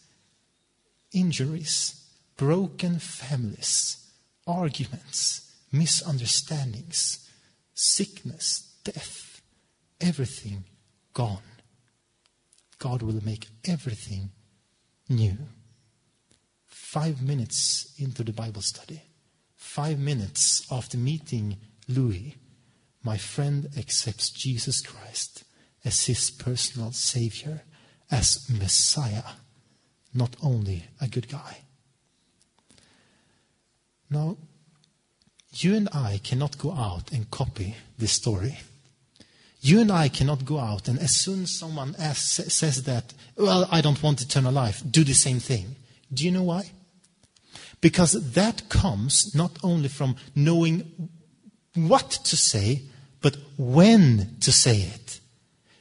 [1.12, 1.99] injuries,
[2.40, 3.98] broken families,
[4.46, 7.28] arguments, misunderstandings,
[7.74, 9.42] sickness, death,
[10.00, 10.64] everything
[11.12, 11.42] gone.
[12.78, 14.30] God will make everything
[15.06, 15.36] new.
[16.66, 19.02] Five minutes into the Bible study,
[19.54, 22.36] five minutes after meeting Louis,
[23.02, 25.44] my friend accepts Jesus Christ
[25.84, 27.64] as his personal Savior,
[28.10, 29.34] as Messiah,
[30.14, 31.64] not only a good guy.
[34.10, 34.36] Now,
[35.52, 38.58] you and I cannot go out and copy this story.
[39.60, 43.68] You and I cannot go out and as soon as someone asks, says that, well,
[43.70, 45.76] I don't want eternal life, do the same thing.
[46.12, 46.70] Do you know why?
[47.80, 51.10] Because that comes not only from knowing
[51.74, 52.82] what to say,
[53.20, 55.20] but when to say it.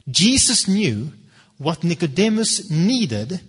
[0.09, 1.13] Jesus knew
[1.57, 3.41] what Nicodemus needed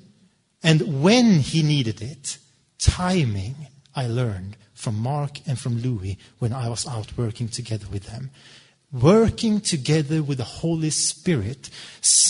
[0.63, 2.39] and when he needed it.
[2.79, 3.55] Timing,
[3.95, 8.31] I learned from Mark and from Louis when I was out working together with them.
[8.93, 11.71] Working together with the Holy Spirit,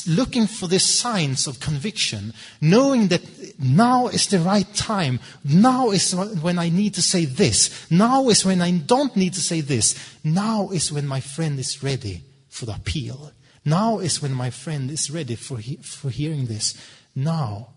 [0.07, 3.23] looking for the signs of conviction, knowing that
[3.59, 5.21] now is the right time.
[5.43, 7.91] Now is when I need to say this.
[7.91, 9.95] Now is when I don't need to say this.
[10.23, 13.33] Now is when my friend is ready for the appeal.
[13.65, 16.75] Now is when my friend is ready for, he, for hearing this.
[17.15, 17.69] Now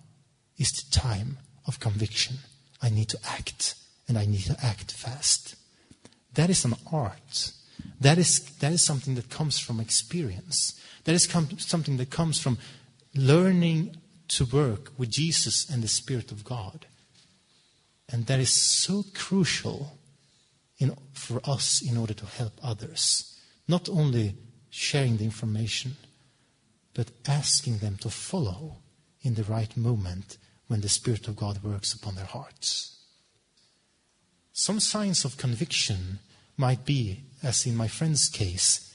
[0.58, 2.38] is the time of conviction.
[2.82, 3.76] I need to act,
[4.08, 5.56] and I need to act fast.
[6.34, 7.52] That is an art.
[8.00, 10.80] That is, that is something that comes from experience.
[11.06, 12.58] That is com- something that comes from
[13.16, 13.98] learning
[14.30, 16.86] to work with Jesus and the Spirit of God.
[18.10, 19.98] And that is so crucial
[20.80, 23.40] in, for us in order to help others.
[23.68, 24.36] Not only
[24.70, 25.96] sharing the information,
[26.94, 28.78] but asking them to follow
[29.22, 30.38] in the right moment
[30.68, 33.03] when the Spirit of God works upon their hearts.
[34.54, 36.20] Some signs of conviction
[36.58, 38.94] might be, as in my friend's case,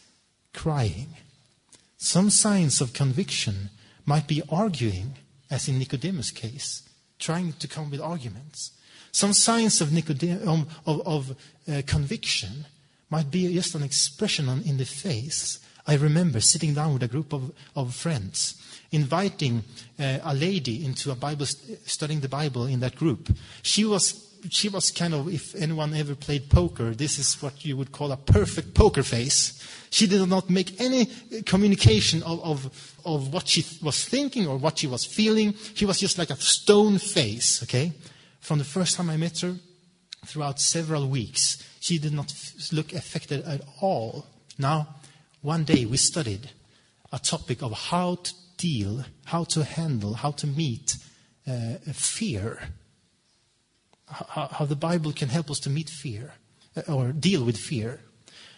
[0.55, 1.09] crying.
[1.97, 3.71] Some signs of conviction
[4.07, 5.17] might be arguing,
[5.51, 8.71] as in Nicodemus' case, trying to come with arguments.
[9.11, 11.37] Some signs of, Nicodem- of, of
[11.69, 12.67] uh, conviction
[13.11, 17.09] might be just an expression on, in the face I remember sitting down with a
[17.09, 19.65] group of, of friends, inviting
[19.99, 23.35] uh, a lady into a Bible, studying the Bible in that group.
[23.63, 27.77] She was she was kind of, if anyone ever played poker, this is what you
[27.77, 29.55] would call a perfect poker face.
[29.91, 31.07] She did not make any
[31.47, 35.55] communication of, of, of what she was thinking or what she was feeling.
[35.75, 37.93] She was just like a stone face, okay?
[38.41, 39.57] From the first time I met her,
[40.27, 42.33] throughout several weeks, she did not
[42.73, 44.27] look affected at all.
[44.59, 44.89] Now,
[45.43, 46.51] one day we studied
[47.13, 50.97] a topic of how to deal, how to handle, how to meet
[51.47, 52.61] uh, fear.
[54.11, 56.35] How, how, the Bible can help us to meet fear
[56.77, 58.01] uh, or deal with fear.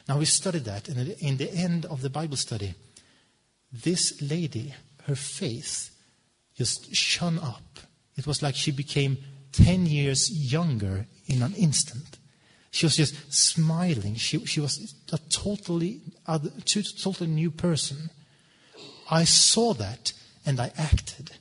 [0.09, 2.75] Now we studied that, and in the end of the Bible study,
[3.73, 5.91] this lady, her faith
[6.57, 7.81] just shone up.
[8.17, 9.19] It was like she became
[9.53, 12.19] 10 years younger in an instant.
[12.71, 14.15] She was just smiling.
[14.15, 18.11] She, she was a totally, other, totally new person.
[19.11, 20.13] I saw that
[20.47, 21.33] and I acted.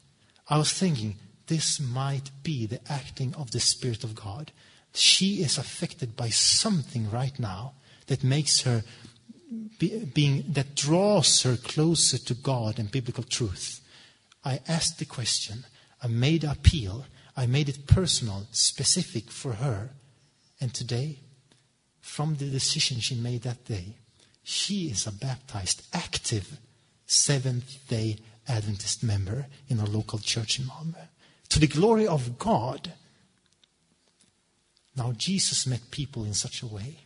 [0.48, 1.17] I was thinking,
[1.49, 4.51] this might be the acting of the Spirit of God.
[4.93, 7.73] She is affected by something right now
[8.07, 8.83] that makes her
[9.79, 13.81] be, being, that draws her closer to God and biblical truth.
[14.45, 15.65] I asked the question.
[16.01, 17.05] I made appeal.
[17.36, 19.89] I made it personal, specific for her.
[20.61, 21.19] And today,
[21.99, 23.95] from the decision she made that day,
[24.43, 26.59] she is a baptized, active
[27.05, 28.17] Seventh day
[28.47, 31.07] Adventist member in a local church in Malmö.
[31.50, 32.93] To the glory of God.
[34.95, 36.97] Now, Jesus met people in such a way.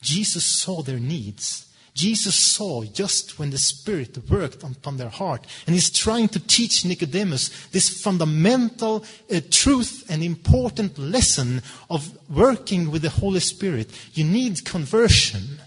[0.00, 1.66] Jesus saw their needs.
[1.94, 5.46] Jesus saw just when the Spirit worked upon their heart.
[5.66, 12.90] And he's trying to teach Nicodemus this fundamental uh, truth and important lesson of working
[12.90, 13.90] with the Holy Spirit.
[14.12, 15.60] You need conversion.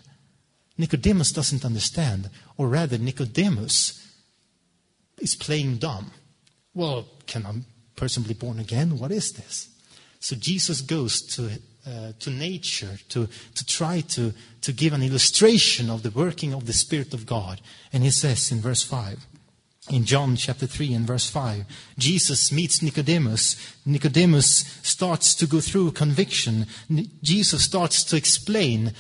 [0.78, 4.06] Nicodemus doesn't understand, or rather, Nicodemus
[5.20, 6.12] is playing dumb.
[6.74, 7.54] Well, can a
[7.98, 8.98] person be born again?
[8.98, 9.70] What is this?
[10.20, 11.50] So Jesus goes to,
[11.86, 16.66] uh, to nature to, to try to, to give an illustration of the working of
[16.66, 17.60] the Spirit of God.
[17.92, 19.26] And he says in verse 5,
[19.90, 21.66] in John chapter 3 and verse 5,
[21.98, 23.76] Jesus meets Nicodemus.
[23.86, 26.66] Nicodemus starts to go through conviction.
[27.22, 28.94] Jesus starts to explain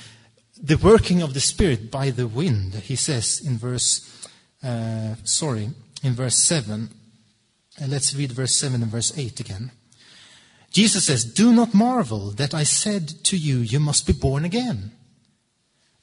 [0.61, 2.73] the working of the Spirit by the wind.
[2.75, 4.27] He says in verse,
[4.63, 5.69] uh, sorry,
[6.03, 6.89] in verse 7.
[7.79, 9.71] And let's read verse 7 and verse 8 again.
[10.71, 14.91] Jesus says, Do not marvel that I said to you, You must be born again.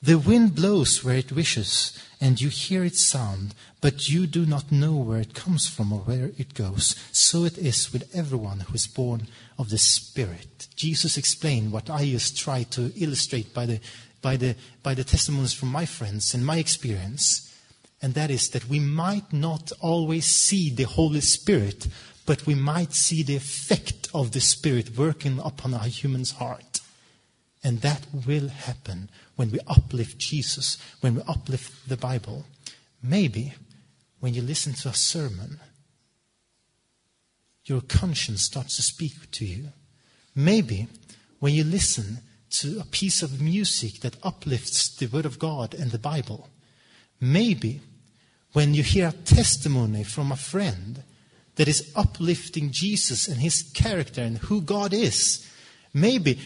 [0.01, 4.71] The wind blows where it wishes, and you hear its sound, but you do not
[4.71, 6.95] know where it comes from or where it goes.
[7.11, 10.69] So it is with everyone who is born of the Spirit.
[10.77, 13.81] Jesus explained what I just tried to illustrate by the,
[14.21, 17.54] by the, by the testimonies from my friends and my experience
[18.05, 21.87] and that is that we might not always see the Holy Spirit,
[22.27, 26.81] but we might see the effect of the Spirit working upon our human's heart.
[27.63, 32.45] And that will happen when we uplift Jesus, when we uplift the Bible.
[33.03, 33.55] Maybe
[34.21, 35.61] when you listen to a sermon,
[37.65, 39.69] your conscience starts to speak to you.
[40.35, 40.89] Maybe
[41.41, 42.19] when you listen
[42.51, 46.51] to a piece of music that uplifts the Word of God and the Bible.
[47.19, 47.81] Maybe
[48.55, 51.03] when you hear a testimony from a friend
[51.57, 55.49] that is uplifting Jesus and his character and who God is,
[55.93, 56.39] maybe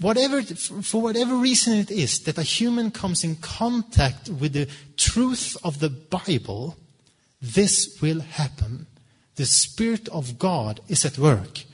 [0.00, 5.56] whatever for whatever reason it is that a human comes in contact with the truth
[5.64, 6.76] of the Bible,
[7.42, 8.86] this will happen.
[9.34, 11.64] The Spirit of God is at work.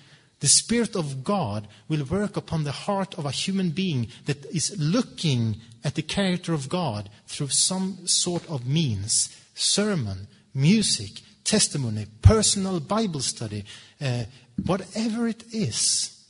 [0.41, 4.75] The Spirit of God will work upon the heart of a human being that is
[4.79, 12.81] looking at the character of God through some sort of means sermon, music, testimony, personal
[12.81, 13.65] Bible study,
[14.01, 14.25] uh,
[14.65, 16.27] whatever it is,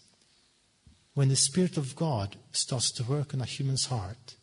[1.14, 4.36] when the Spirit of God starts to work in a human's heart,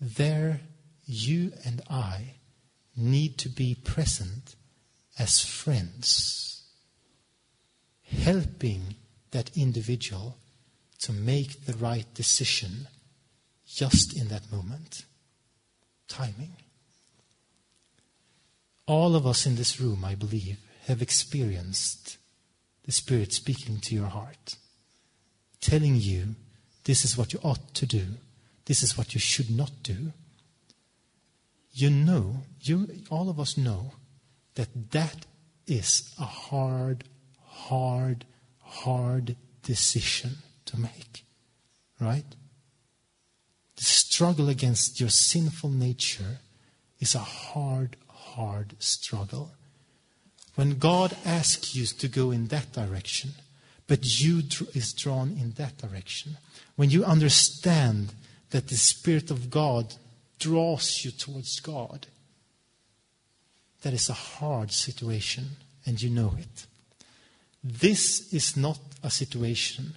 [0.00, 0.60] there
[1.06, 2.34] you and I
[2.96, 4.54] need to be present
[5.18, 6.62] as friends,
[8.04, 8.94] helping
[9.32, 10.38] that individual
[11.00, 12.86] to make the right decision
[13.66, 15.04] just in that moment
[16.08, 16.56] timing.
[18.86, 22.16] All of us in this room, I believe, have experienced
[22.84, 24.56] the Spirit speaking to your heart,
[25.60, 26.34] telling you
[26.84, 28.06] this is what you ought to do,
[28.64, 30.12] this is what you should not do.
[31.72, 33.92] You know, you, all of us know
[34.54, 35.26] that that
[35.66, 37.04] is a hard,
[37.46, 38.24] hard,
[38.62, 41.24] hard decision to make.
[42.00, 42.24] Right?
[44.18, 46.38] Struggle against your sinful nature
[46.98, 49.52] is a hard, hard struggle.
[50.56, 53.30] When God asks you to go in that direction,
[53.86, 54.42] but you
[54.74, 56.36] is drawn in that direction,
[56.74, 58.08] when you understand
[58.50, 59.94] that the Spirit of God
[60.40, 62.08] draws you towards God,
[63.82, 65.50] that is a hard situation,
[65.86, 66.66] and you know it.
[67.62, 69.94] This is not a situation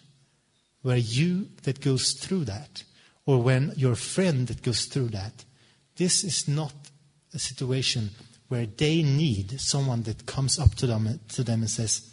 [0.83, 2.83] where you that goes through that
[3.25, 5.45] or when your friend that goes through that,
[5.97, 6.73] this is not
[7.33, 8.09] a situation
[8.47, 12.09] where they need someone that comes up to them, to them and says,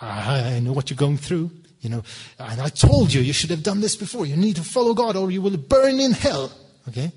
[0.00, 2.02] ah, I know what you're going through, you know,
[2.38, 4.26] and I told you you should have done this before.
[4.26, 6.52] You need to follow God or you will burn in hell.
[6.88, 7.12] Okay?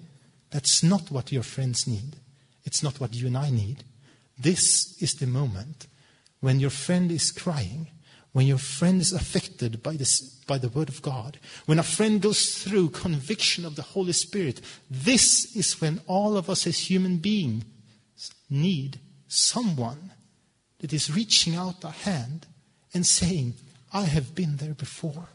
[0.52, 2.16] That's not what your friends need.
[2.64, 3.84] It's not what you and I need.
[4.38, 5.88] This is the moment
[6.40, 7.88] when your friend is crying
[8.36, 12.22] when your friend is affected by, this, by the Word of God, when a friend
[12.22, 14.60] goes through conviction of the Holy Spirit,
[14.92, 17.64] this is when all of us as human beings
[18.50, 20.12] need someone
[20.80, 22.46] that is reaching out a hand
[22.94, 23.54] and saying,
[23.94, 25.30] I have been there before.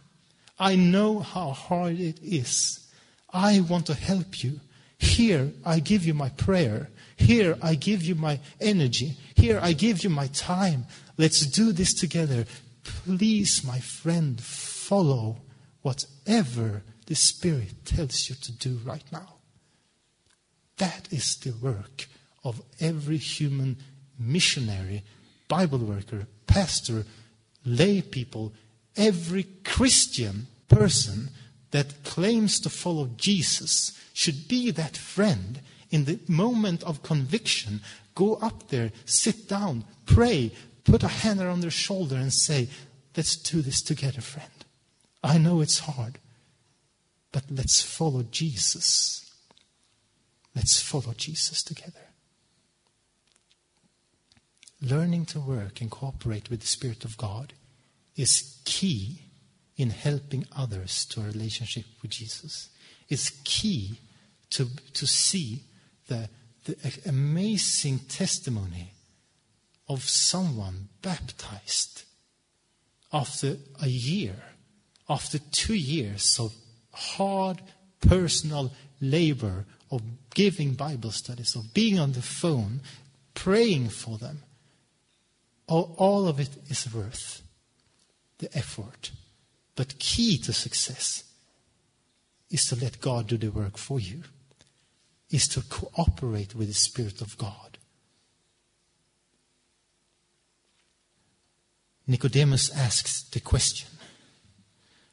[0.58, 2.86] I know how hard it is.
[3.32, 4.60] I want to help you.
[4.98, 6.90] Here, I give you my prayer.
[7.16, 9.16] Here, I give you my energy.
[9.36, 10.84] Here, I give you my time.
[11.16, 12.44] Let's do this together
[12.84, 15.38] please, my friend, follow
[15.82, 19.34] whatever the Spirit tells you to do right now.
[20.78, 22.06] That is the work
[22.44, 23.76] of every human
[24.18, 25.02] missionary,
[25.48, 27.04] Bible worker, pastor,
[27.64, 28.52] lay people,
[28.96, 31.30] every Christian person
[31.70, 35.60] that claims to follow Jesus should be that friend
[35.90, 37.80] in the moment of conviction.
[38.14, 40.52] Go up there, sit down, pray,
[40.90, 42.68] put a hand around their shoulder and say,
[43.16, 44.50] Let's do this together, friend.
[45.22, 46.18] I know it's hard.
[47.32, 49.30] But let's follow Jesus.
[50.54, 52.08] Let's follow Jesus together.
[54.80, 57.52] Learning to work and cooperate with the Spirit of God
[58.16, 59.22] is key
[59.76, 62.70] in helping others to a relationship with Jesus.
[63.08, 63.98] It's key
[64.50, 65.64] to, to see
[66.06, 66.28] the,
[66.64, 66.76] the
[67.06, 68.92] amazing testimony
[69.90, 72.04] of someone baptized
[73.12, 74.36] after a year,
[75.08, 76.54] after two years of
[76.92, 77.60] hard
[78.00, 80.00] personal labor of
[80.32, 82.82] giving Bible studies, of being on the phone,
[83.34, 84.44] praying for them.
[85.66, 87.42] All, all of it is worth
[88.38, 89.10] the effort.
[89.74, 91.24] But key to success
[92.48, 94.22] is to let God do the work for you,
[95.30, 97.78] is to cooperate with the Spirit of God.
[102.10, 103.88] Nicodemus asks the question.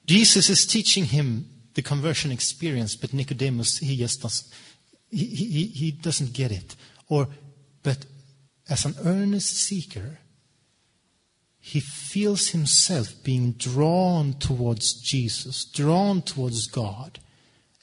[0.08, 1.46] Jesus is teaching him
[1.76, 4.52] the conversion experience, but Nicodemus, he just doesn't,
[5.12, 6.76] he, he, he doesn't get it.
[7.08, 7.28] Or,
[7.84, 8.08] but
[8.68, 10.18] as an earnest seeker,
[11.60, 17.20] he feels himself being drawn towards Jesus, drawn towards God.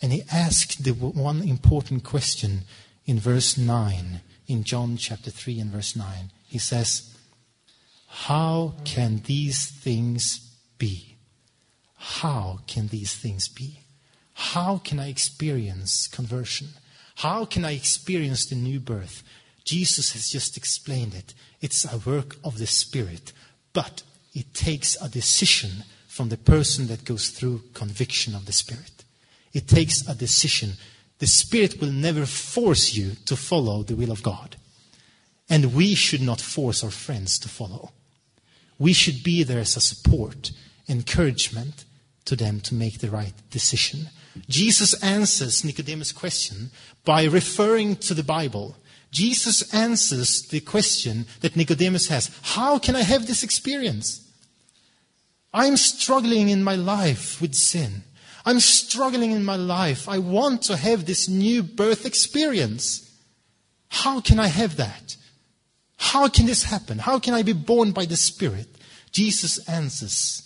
[0.03, 2.63] And he asks the one important question
[3.07, 6.33] in verse 9, in John chapter 3 and verse 9.
[6.47, 7.14] He says,
[8.17, 10.39] How can these things
[10.79, 11.17] be?
[11.97, 13.81] How can these things be?
[14.35, 16.69] How can I experience conversion?
[17.17, 19.25] How can I experience the new birth?
[19.65, 21.35] Jesus has just explained it.
[21.61, 23.33] It's a work of the Spirit,
[23.73, 29.05] but it takes a decision from the person that goes through conviction of the Spirit.
[29.53, 30.75] It takes a decision.
[31.19, 34.57] The Spirit will never force you to follow the will of God.
[35.51, 37.91] And we should not force our friends to follow.
[38.85, 40.53] We should be there as a support,
[40.91, 41.87] encouragement
[42.27, 44.11] to them to make the right decision.
[44.47, 46.71] Jesus answers Nicodemus' question
[47.03, 48.77] by referring to the Bible.
[49.11, 54.21] Jesus answers the question that Nicodemus has How can I have this experience?
[55.55, 58.03] I'm struggling in my life with sin.
[58.45, 60.11] I'm struggling in my life.
[60.11, 63.11] I want to have this new birth experience.
[63.89, 65.17] How can I have that?
[66.05, 66.99] How can this happen?
[66.99, 68.69] How can I be born by the Spirit?
[69.11, 70.43] Jesus answers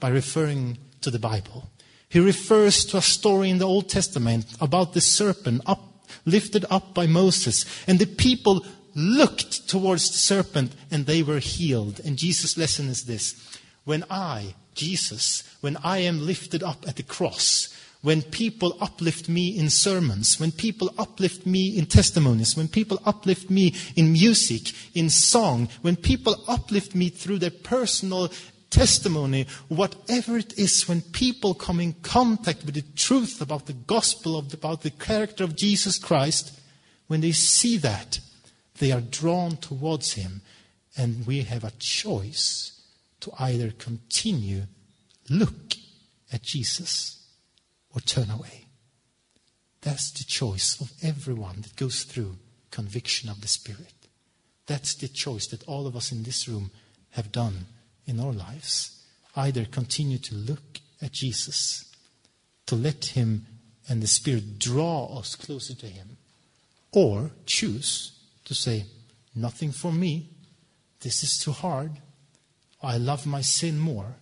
[0.00, 1.70] by referring to the Bible.
[2.08, 6.94] He refers to a story in the Old Testament about the serpent up, lifted up
[6.94, 7.66] by Moses.
[7.86, 12.00] And the people looked towards the serpent and they were healed.
[12.00, 13.36] And Jesus' lesson is this
[13.84, 17.68] When I, Jesus, when I am lifted up at the cross,
[18.02, 23.48] when people uplift me in sermons, when people uplift me in testimonies, when people uplift
[23.48, 28.28] me in music, in song, when people uplift me through their personal
[28.70, 34.38] testimony, whatever it is, when people come in contact with the truth about the gospel,
[34.38, 36.58] about the character of Jesus Christ,
[37.06, 38.18] when they see that,
[38.78, 40.40] they are drawn towards Him.
[40.96, 42.80] And we have a choice
[43.20, 44.62] to either continue,
[45.30, 45.74] look
[46.32, 47.21] at Jesus,
[47.94, 48.66] or turn away.
[49.82, 52.36] That's the choice of everyone that goes through
[52.70, 53.94] conviction of the Spirit.
[54.66, 56.70] That's the choice that all of us in this room
[57.10, 57.66] have done
[58.06, 59.02] in our lives.
[59.34, 61.90] Either continue to look at Jesus,
[62.66, 63.46] to let Him
[63.88, 66.16] and the Spirit draw us closer to Him,
[66.92, 68.12] or choose
[68.44, 68.86] to say,
[69.34, 70.28] Nothing for me.
[71.00, 71.92] This is too hard.
[72.82, 74.16] I love my sin more,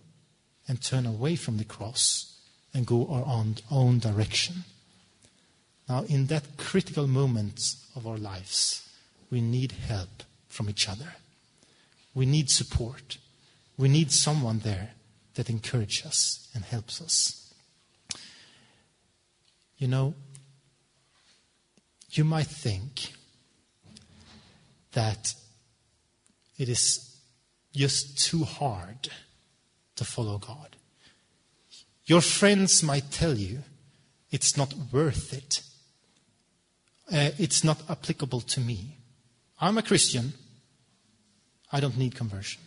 [0.67, 2.30] and turn away from the cross
[2.73, 4.63] and go our own, own direction.
[5.89, 8.87] Now, in that critical moment of our lives,
[9.29, 11.15] we need help from each other.
[12.13, 13.17] We need support.
[13.77, 14.91] We need someone there
[15.35, 17.53] that encourages us and helps us.
[19.77, 20.13] You know,
[22.11, 23.13] you might think
[24.91, 25.33] that
[26.57, 27.17] it is
[27.73, 29.09] just too hard
[29.95, 30.75] to follow God.
[32.11, 33.59] Your friends might tell you
[34.31, 35.61] it's not worth it.
[37.09, 38.97] Uh, it's not applicable to me.
[39.61, 40.33] I'm a Christian.
[41.71, 42.59] I don't need conversion.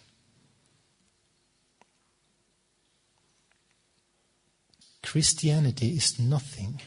[5.02, 6.80] Christianity is nothing,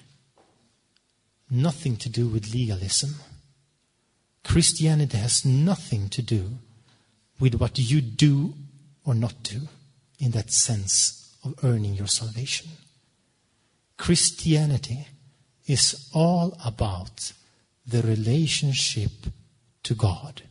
[1.52, 3.18] nothing to do with legalism.
[4.44, 6.58] Christianity has nothing to do
[7.40, 8.56] with what you do
[9.06, 9.68] or not do
[10.18, 12.70] in that sense of earning your salvation.
[13.98, 15.08] Christianity
[15.66, 17.32] is all about
[17.86, 19.12] the relationship
[19.84, 20.44] to God,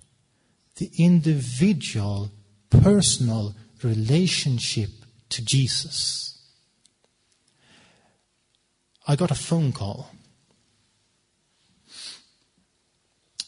[0.77, 2.31] the individual,
[2.71, 4.91] personal relationship
[5.29, 6.41] to Jesus.
[9.07, 10.11] I got a phone call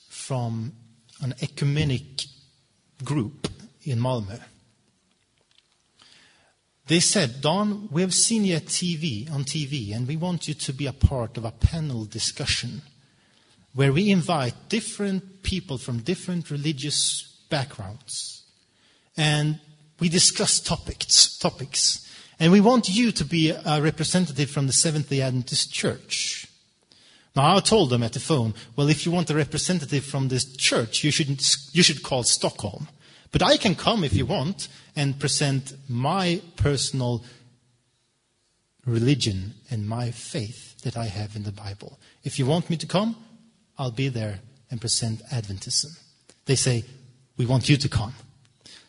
[0.08, 0.72] from
[1.20, 2.26] an ecumenic
[3.02, 3.48] group
[3.82, 4.40] in Malmö.
[6.88, 10.72] They said, Don, we have seen you TV, on TV, and we want you to
[10.72, 12.80] be a part of a panel discussion
[13.74, 18.42] where we invite different people from different religious backgrounds.
[19.18, 19.60] And
[20.00, 22.10] we discuss topics, topics.
[22.40, 26.46] And we want you to be a representative from the Seventh day Adventist Church.
[27.36, 30.56] Now, I told them at the phone, well, if you want a representative from this
[30.56, 31.28] church, you should,
[31.72, 32.88] you should call Stockholm.
[33.30, 37.24] But I can come if you want and present my personal
[38.86, 41.98] religion and my faith that I have in the Bible.
[42.24, 43.16] If you want me to come,
[43.76, 45.98] I'll be there and present Adventism.
[46.46, 46.84] They say,
[47.36, 48.14] we want you to come.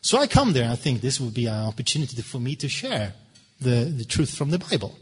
[0.02, 2.70] So I come there and I think this will be an opportunity for me to
[2.70, 3.14] share
[3.60, 4.98] the, the truth from the Bible.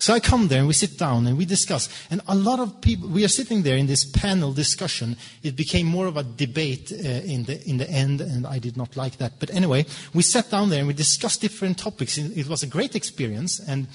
[0.00, 1.90] So I come there and we sit down and we discuss.
[2.10, 5.14] And a lot of people, we are sitting there in this panel discussion.
[5.42, 8.78] It became more of a debate uh, in, the, in the end, and I did
[8.78, 9.34] not like that.
[9.38, 9.84] But anyway,
[10.14, 12.16] we sat down there and we discussed different topics.
[12.16, 13.60] It was a great experience.
[13.60, 13.88] And,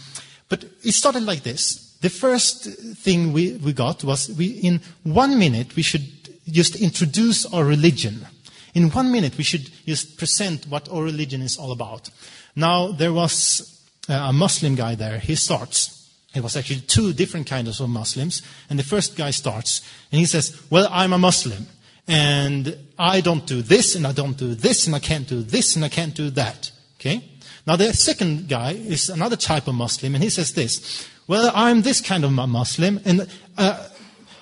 [0.47, 1.97] but it started like this.
[2.01, 2.65] The first
[2.97, 6.05] thing we, we got was we, in one minute, we should
[6.47, 8.27] just introduce our religion.
[8.75, 12.11] In one minute, we should just present what our religion is all about.
[12.55, 13.75] Now, there was
[14.07, 15.19] a Muslim guy there.
[15.19, 16.09] He starts.
[16.33, 18.41] It was actually two different kinds of Muslims.
[18.69, 19.81] And the first guy starts,
[20.11, 21.67] and he says, Well, I'm a Muslim,
[22.07, 25.75] and I don't do this, and I don't do this, and I can't do this,
[25.75, 26.71] and I can't do that.
[26.99, 27.23] Okay?
[27.65, 31.81] Now, the second guy is another type of Muslim, and he says this Well, I'm
[31.81, 33.27] this kind of Muslim, and
[33.57, 33.87] uh,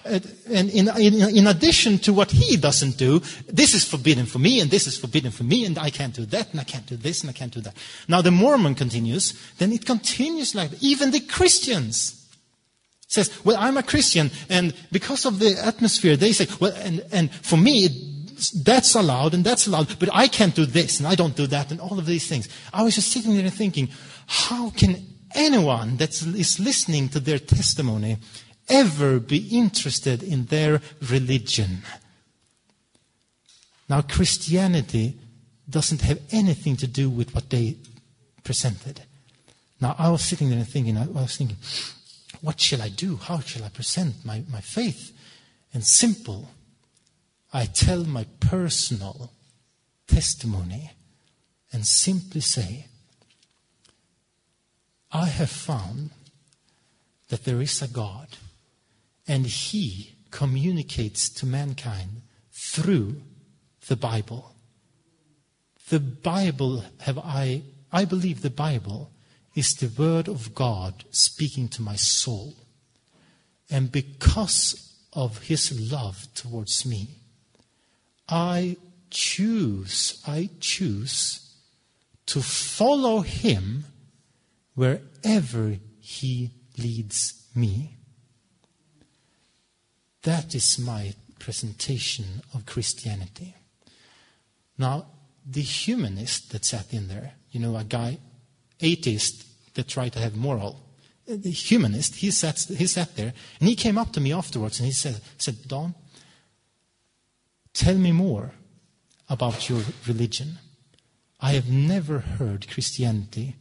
[0.05, 0.19] Uh,
[0.51, 4.59] and in, in, in, addition to what he doesn't do, this is forbidden for me,
[4.59, 6.97] and this is forbidden for me, and I can't do that, and I can't do
[6.97, 7.77] this, and I can't do that.
[8.09, 10.83] Now the Mormon continues, then it continues like that.
[10.83, 12.19] Even the Christians
[13.07, 17.31] says, well, I'm a Christian, and because of the atmosphere, they say, well, and, and
[17.31, 17.87] for me,
[18.63, 21.71] that's allowed, and that's allowed, but I can't do this, and I don't do that,
[21.71, 22.49] and all of these things.
[22.73, 23.87] I was just sitting there thinking,
[24.25, 28.17] how can anyone that is listening to their testimony
[28.69, 31.83] ever be interested in their religion.
[33.89, 35.17] Now, Christianity
[35.69, 37.77] doesn't have anything to do with what they
[38.43, 39.01] presented.
[39.79, 41.57] Now, I was sitting there and thinking, I was thinking,
[42.41, 43.17] what shall I do?
[43.17, 45.11] How shall I present my, my faith?
[45.73, 46.49] And simple,
[47.53, 49.31] I tell my personal
[50.07, 50.91] testimony
[51.71, 52.87] and simply say,
[55.11, 56.11] I have found
[57.29, 58.27] that there is a God
[59.27, 62.21] and he communicates to mankind
[62.51, 63.21] through
[63.87, 64.55] the Bible.
[65.89, 69.11] The Bible have I I believe the Bible
[69.55, 72.55] is the word of God speaking to my soul.
[73.69, 77.19] And because of his love towards me,
[78.27, 78.77] I
[79.11, 81.55] choose, I choose
[82.25, 83.85] to follow him
[84.73, 87.97] wherever he leads me.
[90.23, 93.55] That is my presentation of Christianity.
[94.77, 95.07] Now,
[95.45, 98.17] the humanist that sat in there, you know, a guy,
[98.79, 99.45] atheist
[99.75, 100.79] that tried to have moral,
[101.29, 104.79] uh, the humanist, he sat, he sat there and he came up to me afterwards
[104.79, 105.93] and he said, said, Don,
[107.73, 108.51] tell me more
[109.29, 110.59] about your religion.
[111.39, 113.57] I have never heard Christianity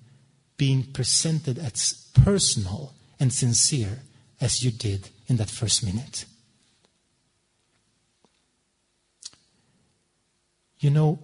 [0.56, 4.00] being presented as personal and sincere
[4.40, 6.24] as you did in that first minute.
[10.82, 11.20] You know,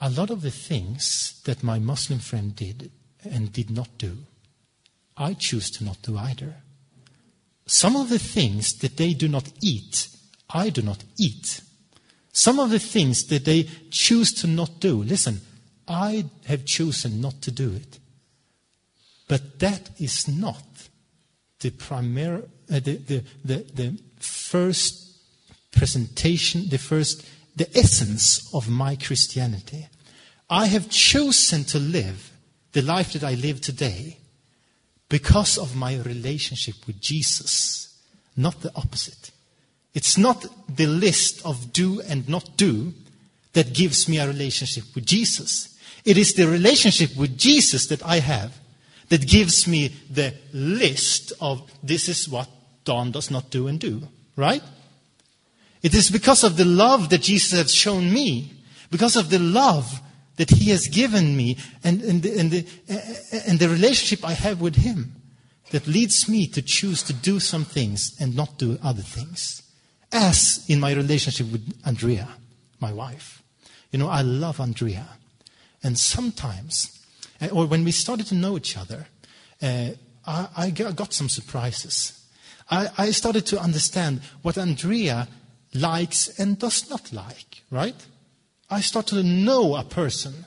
[0.00, 2.90] a lot of the things that my Muslim friend did
[3.22, 4.16] and did not do,
[5.14, 6.54] I choose to not do either.
[7.66, 10.08] Some of the things that they do not eat,
[10.48, 11.60] I do not eat.
[12.32, 15.42] Some of the things that they choose to not do, listen,
[15.86, 17.98] I have chosen not to do it.
[19.28, 20.88] But that is not
[21.60, 25.07] the primary, uh, the, the, the, the first
[25.70, 29.86] presentation, the first, the essence of my Christianity.
[30.50, 32.32] I have chosen to live
[32.72, 34.18] the life that I live today
[35.08, 37.98] because of my relationship with Jesus,
[38.36, 39.30] not the opposite.
[39.94, 42.92] It's not the list of do and not do
[43.54, 45.76] that gives me a relationship with Jesus.
[46.04, 48.58] It is the relationship with Jesus that I have
[49.08, 52.48] that gives me the list of this is what
[52.84, 54.02] Don does not do and do.
[54.36, 54.62] Right?
[55.82, 58.52] It is because of the love that Jesus has shown me,
[58.90, 60.00] because of the love
[60.36, 64.60] that he has given me and, and, the, and, the, and the relationship I have
[64.60, 65.14] with him,
[65.70, 69.62] that leads me to choose to do some things and not do other things.
[70.10, 72.28] As in my relationship with Andrea,
[72.80, 73.42] my wife.
[73.90, 75.06] You know, I love Andrea.
[75.82, 76.98] And sometimes,
[77.40, 79.06] uh, or when we started to know each other,
[79.60, 79.90] uh,
[80.26, 82.24] I, I, got some surprises.
[82.70, 85.28] I, I started to understand what Andrea
[85.74, 88.06] likes and does not like, right?
[88.70, 90.46] I start to know a person.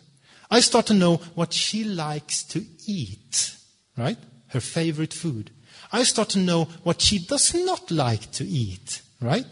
[0.50, 3.56] I start to know what she likes to eat,
[3.98, 4.18] right?
[4.48, 5.52] Her favorite food.
[5.92, 9.46] I start to know what she does not like to eat, right?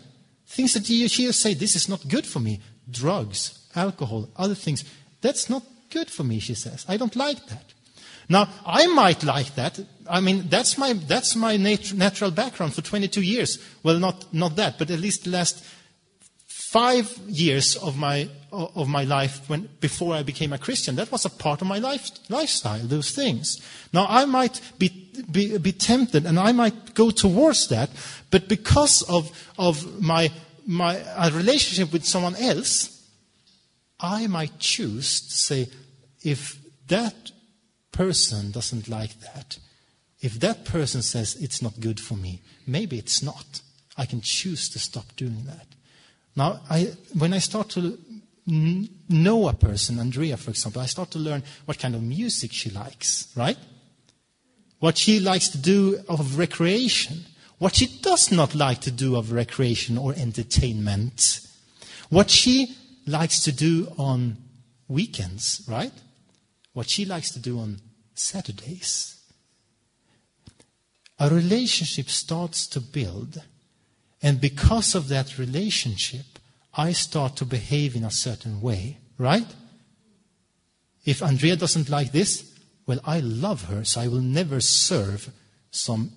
[0.47, 2.59] Things that she will say, this is not good for me.
[2.89, 4.83] Drugs, alcohol, other things.
[5.21, 6.85] That's not good for me, she says.
[6.87, 7.73] I don't like that.
[8.29, 9.79] Now, I might like that.
[10.07, 13.57] I mean, that's my, that's my nat- natural background for 22 years.
[13.81, 15.65] Well, not, not that, but at least the last
[16.47, 20.95] five years of my, of my life when, before I became a Christian.
[20.95, 23.59] That was a part of my life, lifestyle, those things.
[23.91, 27.89] Now, I might be, be, be tempted and I might go towards that,
[28.29, 30.31] but because of, of my,
[30.67, 33.03] my a relationship with someone else,
[33.99, 35.69] I might choose to say,
[36.23, 37.31] if that
[37.99, 39.57] person doesn't like that,
[40.21, 43.61] if that person says it's not good for me, maybe it's not.
[43.97, 45.67] I can choose to stop doing that.
[46.33, 47.99] Now, I, when I start to
[48.47, 52.53] n- know a person, Andrea, for example, I start to learn what kind of music
[52.53, 53.57] she likes, right?
[54.79, 57.25] What she likes to do of recreation,
[57.57, 61.41] what she does not like to do of recreation or entertainment,
[62.09, 64.37] what she likes to do on
[64.87, 65.91] weekends, right?
[66.71, 67.81] What she likes to do on
[68.19, 69.15] Saturdays.
[71.19, 73.41] A relationship starts to build,
[74.21, 76.25] and because of that relationship,
[76.73, 79.47] I start to behave in a certain way, right?
[81.05, 82.53] If Andrea doesn't like this,
[82.85, 85.29] well, I love her, so I will never serve
[85.71, 86.11] some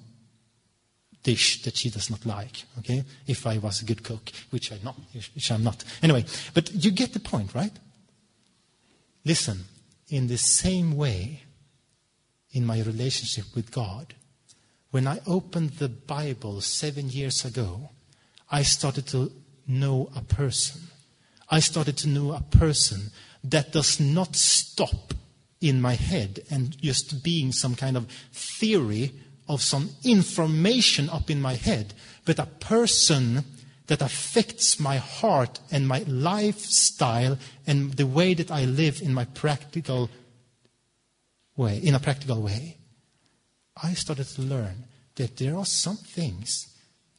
[1.23, 3.05] dish that she does not like, okay?
[3.27, 4.97] If I was a good cook, which I'm not,
[5.35, 5.85] which I'm not.
[6.03, 6.25] Anyway,
[6.55, 7.73] but you get the point, right?
[9.25, 9.65] Listen,
[10.09, 11.43] in the same way,
[12.53, 14.15] in my relationship with God,
[14.91, 17.91] when I opened the Bible seven years ago,
[18.51, 19.33] I started to
[19.67, 20.83] know a person.
[21.51, 23.11] I started to know a person
[23.45, 25.15] that does not stop
[25.61, 29.13] in my head and just being some kind of theory
[29.49, 31.95] of some information up in my head,
[32.25, 33.45] but a person
[33.87, 39.25] that affects my heart and my lifestyle and the way that I live in my
[39.25, 40.09] practical
[41.57, 42.79] way, in a practical way.
[43.83, 44.85] I started to learn
[45.17, 46.69] that there are some things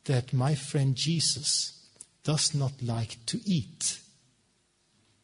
[0.06, 1.88] that my friend Jesus
[2.24, 4.00] does not like to eat.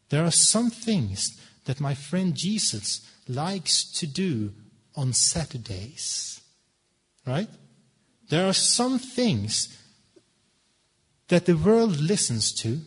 [0.09, 4.53] There are some things that my friend Jesus likes to do
[4.95, 6.41] on Saturdays.
[7.25, 7.49] Right?
[8.29, 9.77] There are some things
[11.27, 12.79] that the world listens to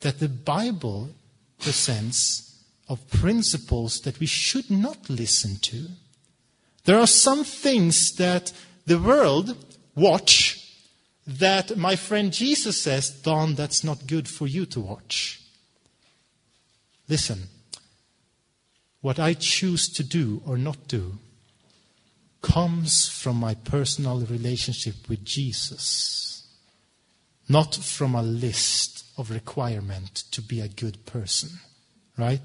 [0.00, 1.10] that the Bible
[1.58, 2.49] presents
[2.90, 5.86] of principles that we should not listen to.
[6.84, 8.52] There are some things that
[8.84, 9.56] the world
[9.94, 10.56] watch
[11.24, 15.40] that my friend Jesus says, Don, that's not good for you to watch.
[17.08, 17.44] Listen,
[19.00, 21.18] what I choose to do or not do
[22.42, 26.44] comes from my personal relationship with Jesus,
[27.48, 31.50] not from a list of requirement to be a good person,
[32.18, 32.40] right?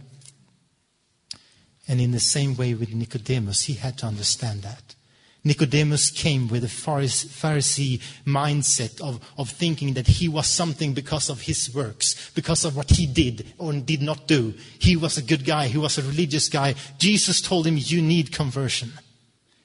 [1.87, 4.95] And in the same way with Nicodemus, he had to understand that.
[5.43, 11.41] Nicodemus came with a Pharisee mindset of, of thinking that he was something because of
[11.41, 14.55] his works, because of what he did or did not do.
[14.79, 15.67] He was a good guy.
[15.67, 16.73] He was a religious guy.
[16.97, 18.93] Jesus told him, you need conversion.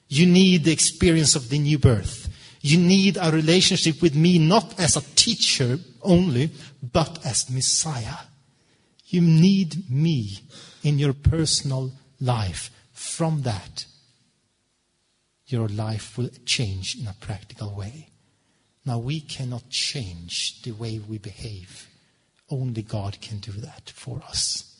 [0.07, 2.29] You need the experience of the new birth.
[2.61, 6.51] You need a relationship with me, not as a teacher only,
[6.93, 8.17] but as Messiah.
[9.07, 10.37] You need me
[10.83, 11.91] in your personal
[12.21, 12.69] life.
[12.93, 13.85] From that,
[15.47, 18.07] your life will change in a practical way.
[18.85, 21.87] Now, we cannot change the way we behave.
[22.49, 24.75] Only God can do that for us.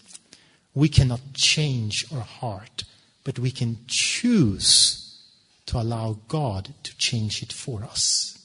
[0.74, 2.84] We cannot change our heart,
[3.24, 5.20] but we can choose
[5.68, 8.38] to allow God to change it for us.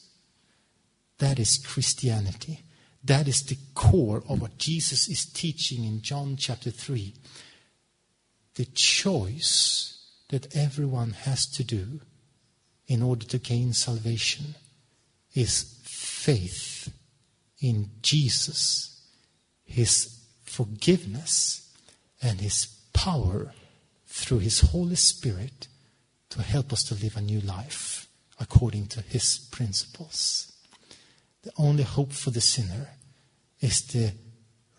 [1.19, 2.61] That is Christianity.
[3.03, 7.15] That is the core of what Jesus is teaching in John chapter 3.
[8.57, 9.99] The choice
[10.31, 12.01] that everyone has to do
[12.87, 14.55] in order to gain salvation
[15.35, 16.91] is faith
[17.61, 19.03] in Jesus,
[19.65, 21.71] His forgiveness,
[22.23, 23.53] and His power
[24.07, 25.69] through His Holy Spirit
[26.31, 28.09] to help us to live a new life
[28.41, 30.51] according to His principles.
[31.43, 32.89] The only hope for the sinner
[33.61, 34.13] is the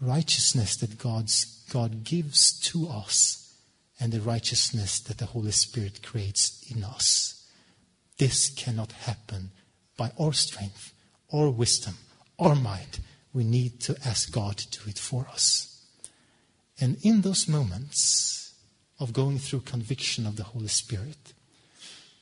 [0.01, 3.46] righteousness that God's, God gives to us
[3.99, 7.45] and the righteousness that the Holy Spirit creates in us.
[8.17, 9.51] This cannot happen
[9.95, 10.93] by our strength
[11.29, 11.95] or wisdom
[12.37, 12.99] or might.
[13.33, 15.85] We need to ask God to do it for us.
[16.79, 18.53] And in those moments
[18.99, 21.33] of going through conviction of the Holy Spirit,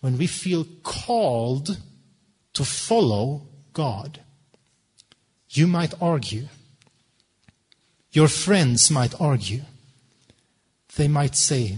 [0.02, 1.78] when we feel called
[2.54, 4.22] to follow God,
[5.50, 6.48] you might argue.
[8.12, 9.62] Your friends might argue.
[10.96, 11.78] They might say,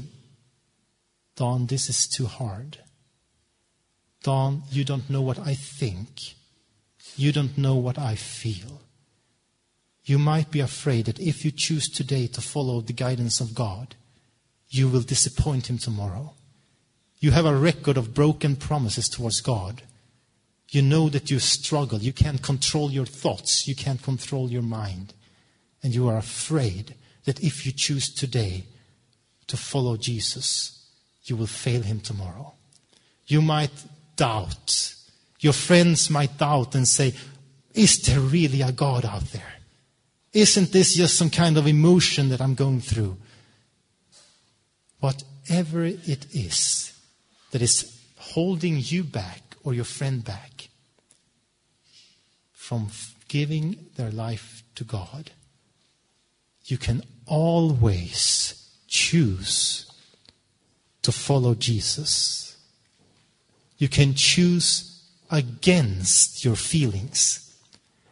[1.36, 2.80] Don, this is too hard.
[4.24, 6.36] Don, you don't know what I think.
[7.16, 8.82] You don't know what I feel.
[10.04, 13.96] You might be afraid that if you choose today to follow the guidance of God,
[14.70, 16.34] you will disappoint Him tomorrow.
[17.20, 19.82] You have a record of broken promises towards God.
[20.70, 22.00] You know that you struggle.
[22.00, 23.68] You can't control your thoughts.
[23.68, 25.14] You can't control your mind.
[25.82, 26.96] And you are afraid
[27.26, 28.66] that if you choose today
[29.48, 30.86] to follow Jesus,
[31.24, 32.54] you will fail Him tomorrow.
[33.26, 33.72] You might
[34.16, 34.96] doubt.
[35.40, 37.14] Your friends might doubt and say,
[37.74, 39.54] Is there really a God out there?
[40.34, 43.18] Isn't this just some kind of emotion that I'm going through?
[45.00, 46.94] Whatever it is
[47.52, 50.70] that is holding you back or your friend back
[52.54, 52.90] from
[53.28, 55.32] giving their life to God,
[56.66, 59.92] you can always choose
[61.02, 62.58] to follow Jesus.
[63.78, 67.56] You can choose against your feelings.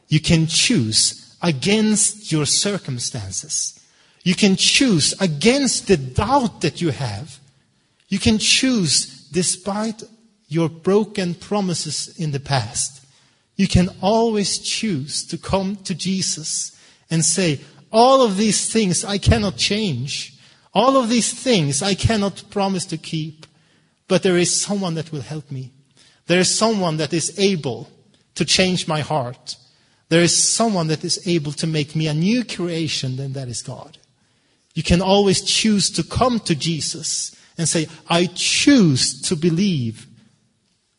[0.08, 3.80] You can choose against your circumstances.
[4.24, 7.40] You can choose against the doubt that you have.
[8.10, 10.04] You can choose despite
[10.48, 13.06] your broken promises in the past.
[13.56, 16.78] You can always choose to come to Jesus
[17.10, 17.60] and say,
[17.92, 20.35] all of these things I cannot change.
[20.76, 23.46] All of these things I cannot promise to keep.
[24.08, 25.72] But there is someone that will help me.
[26.28, 27.90] There is someone that is able
[28.36, 29.56] to change my heart.
[30.10, 33.64] There is someone that is able to make me a new creation, then that is
[33.64, 33.98] God.
[34.76, 40.06] You can always choose to come to Jesus and say, I choose to believe.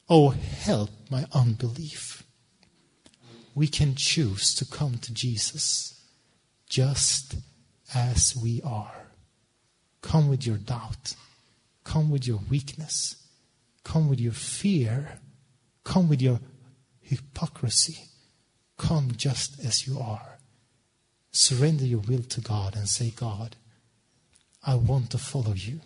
[0.09, 2.25] Oh, help my unbelief.
[3.55, 6.01] We can choose to come to Jesus
[6.69, 7.37] just
[7.95, 9.06] as we are.
[10.03, 11.15] Come with your doubt.
[11.85, 13.17] Come with your weakness.
[13.85, 15.21] Come with your fear.
[15.85, 16.41] Come with your
[17.01, 18.07] hypocrisy.
[18.77, 20.39] Come just as you are.
[21.31, 23.57] Surrender your will to God and say, God,
[24.65, 25.81] I want to follow you.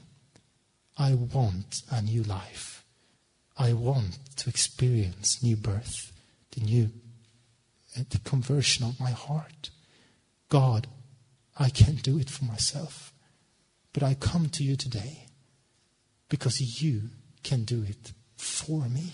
[0.96, 2.84] I want a new life.
[3.56, 6.12] I want to experience new birth,
[6.52, 6.90] the new
[7.94, 9.70] the conversion of my heart.
[10.48, 10.86] God,
[11.58, 13.09] I can't do it for myself.
[13.92, 15.26] But I come to you today
[16.28, 17.10] because you
[17.42, 19.12] can do it for me.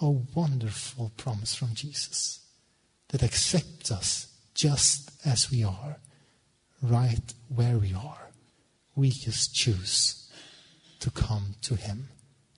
[0.00, 2.40] A wonderful promise from Jesus
[3.08, 5.98] that accepts us just as we are,
[6.82, 8.30] right where we are.
[8.96, 10.28] We just choose
[11.00, 12.08] to come to Him,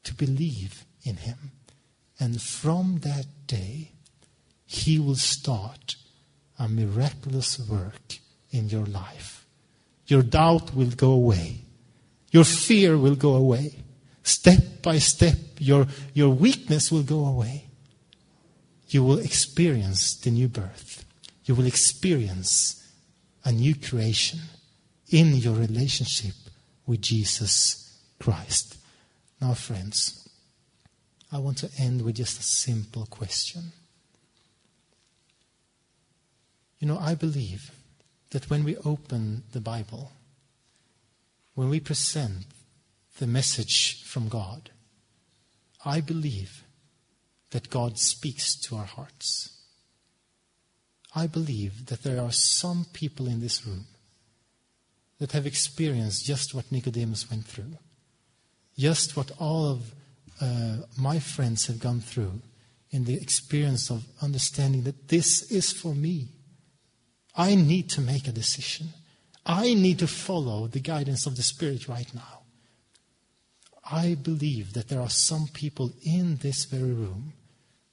[0.04, 1.52] to believe in Him.
[2.18, 3.92] And from that day,
[4.64, 5.96] He will start
[6.58, 8.18] a miraculous work
[8.50, 9.43] in your life.
[10.06, 11.62] Your doubt will go away.
[12.30, 13.76] Your fear will go away.
[14.22, 17.64] Step by step, your, your weakness will go away
[18.94, 21.04] you will experience the new birth.
[21.44, 22.80] You will experience
[23.44, 24.38] a new creation
[25.10, 26.34] in your relationship
[26.86, 28.76] with Jesus Christ.
[29.40, 30.28] Now, friends,
[31.32, 33.72] I want to end with just a simple question.
[36.78, 37.72] You know, I believe
[38.34, 40.10] that when we open the Bible,
[41.54, 42.46] when we present
[43.20, 44.70] the message from God,
[45.84, 46.64] I believe
[47.52, 49.56] that God speaks to our hearts.
[51.14, 53.86] I believe that there are some people in this room
[55.20, 57.78] that have experienced just what Nicodemus went through,
[58.76, 59.94] just what all of
[60.40, 62.42] uh, my friends have gone through
[62.90, 66.30] in the experience of understanding that this is for me.
[67.36, 68.88] I need to make a decision.
[69.44, 72.42] I need to follow the guidance of the Spirit right now.
[73.90, 77.34] I believe that there are some people in this very room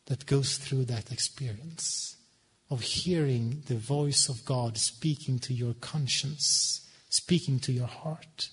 [0.05, 2.15] that goes through that experience
[2.69, 8.49] of hearing the voice of God speaking to your conscience, speaking to your heart.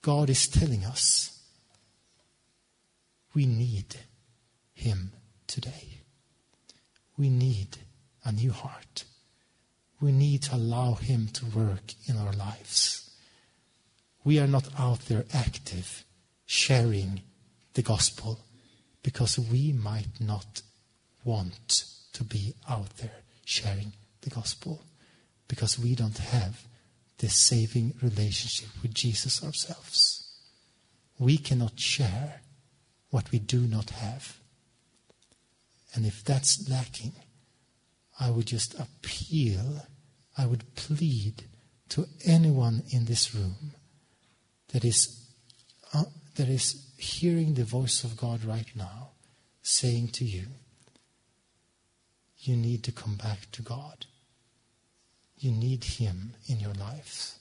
[0.00, 1.38] God is telling us,
[3.34, 3.96] we need
[4.72, 5.12] Him
[5.46, 6.00] today.
[7.18, 7.76] We need
[8.24, 9.04] a new heart.
[10.00, 13.10] We need to allow Him to work in our lives.
[14.24, 16.04] We are not out there active,
[16.46, 17.22] sharing
[17.74, 18.40] the gospel,
[19.02, 20.62] because we might not
[21.24, 24.82] want to be out there sharing the gospel,
[25.48, 26.64] because we don't have
[27.18, 30.30] this saving relationship with Jesus ourselves.
[31.18, 32.42] We cannot share
[33.10, 34.38] what we do not have.
[35.94, 37.12] And if that's lacking,
[38.18, 39.86] I would just appeal,
[40.36, 41.44] I would plead
[41.90, 43.72] to anyone in this room
[44.72, 45.30] that is,
[45.94, 46.04] uh,
[46.36, 49.10] that is hearing the voice of God right now
[49.62, 50.46] saying to you,
[52.38, 54.06] you need to come back to God.
[55.36, 57.38] You need Him in your lives.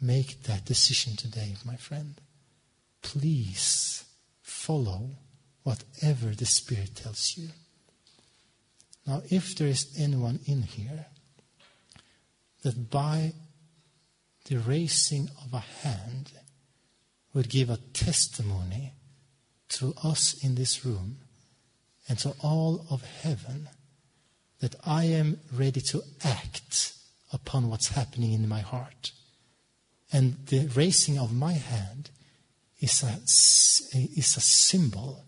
[0.00, 2.20] Make that decision today, my friend.
[3.02, 4.04] Please
[4.42, 5.10] follow
[5.62, 7.48] whatever the Spirit tells you.
[9.08, 11.06] Now, if there is anyone in here
[12.62, 13.32] that by
[14.44, 16.30] the raising of a hand
[17.32, 18.92] would give a testimony
[19.70, 21.20] to us in this room
[22.06, 23.70] and to all of heaven
[24.60, 26.92] that I am ready to act
[27.32, 29.12] upon what's happening in my heart.
[30.12, 32.10] And the raising of my hand
[32.78, 33.14] is a,
[33.94, 35.24] is a symbol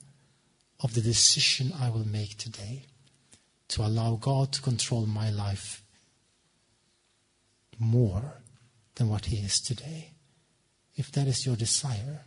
[0.80, 2.84] of the decision I will make today
[3.70, 5.82] to allow God to control my life
[7.78, 8.42] more
[8.96, 10.10] than what He is today.
[10.96, 12.24] If that is your desire,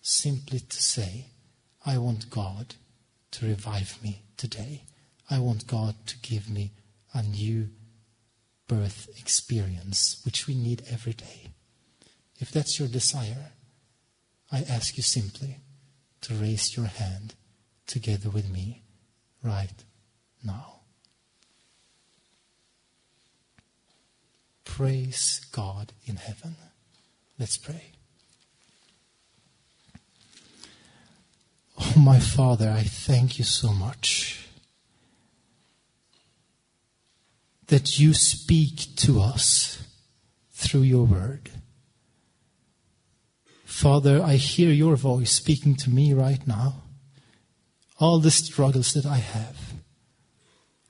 [0.00, 1.26] simply to say,
[1.84, 2.74] I want God
[3.32, 4.84] to revive me today.
[5.30, 6.72] I want God to give me
[7.12, 7.68] a new
[8.66, 11.48] birth experience, which we need every day.
[12.38, 13.52] If that's your desire,
[14.50, 15.58] I ask you simply
[16.22, 17.34] to raise your hand
[17.86, 18.84] together with me
[19.42, 19.84] right
[20.42, 20.77] now.
[24.68, 26.54] Praise God in heaven.
[27.36, 27.92] Let's pray.
[31.80, 34.46] Oh, my Father, I thank you so much
[37.66, 39.82] that you speak to us
[40.52, 41.50] through your word.
[43.64, 46.82] Father, I hear your voice speaking to me right now.
[47.98, 49.56] All the struggles that I have,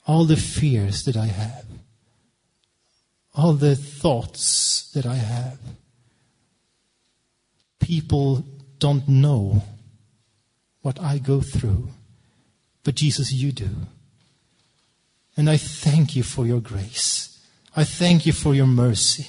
[0.05, 1.68] all the fears that I have,
[3.39, 5.57] all the thoughts that I have.
[7.79, 8.43] People
[8.79, 9.63] don't know
[10.81, 11.89] what I go through,
[12.83, 13.69] but Jesus, you do.
[15.37, 17.39] And I thank you for your grace.
[17.77, 19.27] I thank you for your mercy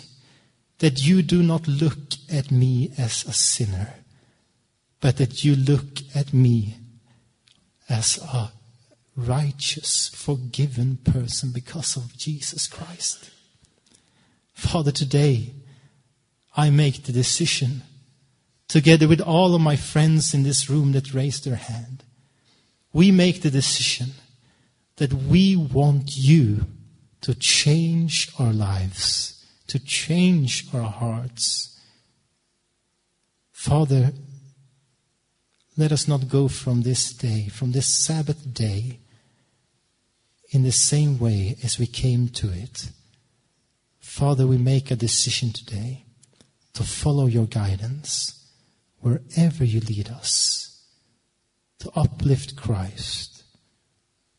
[0.81, 3.95] that you do not look at me as a sinner,
[5.01, 6.79] but that you look at me
[7.89, 8.51] as a
[9.15, 13.31] righteous, forgiven person because of Jesus Christ.
[14.61, 15.55] Father, today
[16.55, 17.83] I make the decision,
[18.69, 22.05] together with all of my friends in this room that raised their hand,
[22.93, 24.11] we make the decision
[24.97, 26.67] that we want you
[27.23, 31.81] to change our lives, to change our hearts.
[33.51, 34.13] Father,
[35.77, 39.01] let us not go from this day, from this Sabbath day,
[40.51, 42.91] in the same way as we came to it.
[44.21, 46.05] Father, we make a decision today
[46.75, 48.53] to follow your guidance
[49.01, 50.85] wherever you lead us,
[51.79, 53.43] to uplift Christ,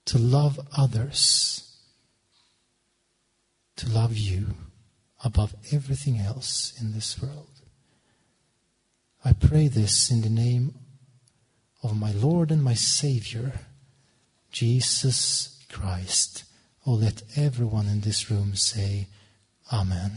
[0.06, 1.80] to love others,
[3.78, 4.54] to love you
[5.24, 7.50] above everything else in this world.
[9.26, 10.76] I pray this in the name
[11.82, 13.54] of my Lord and my Savior,
[14.52, 16.44] Jesus Christ.
[16.86, 19.08] Oh, let everyone in this room say,
[19.72, 20.12] Amen.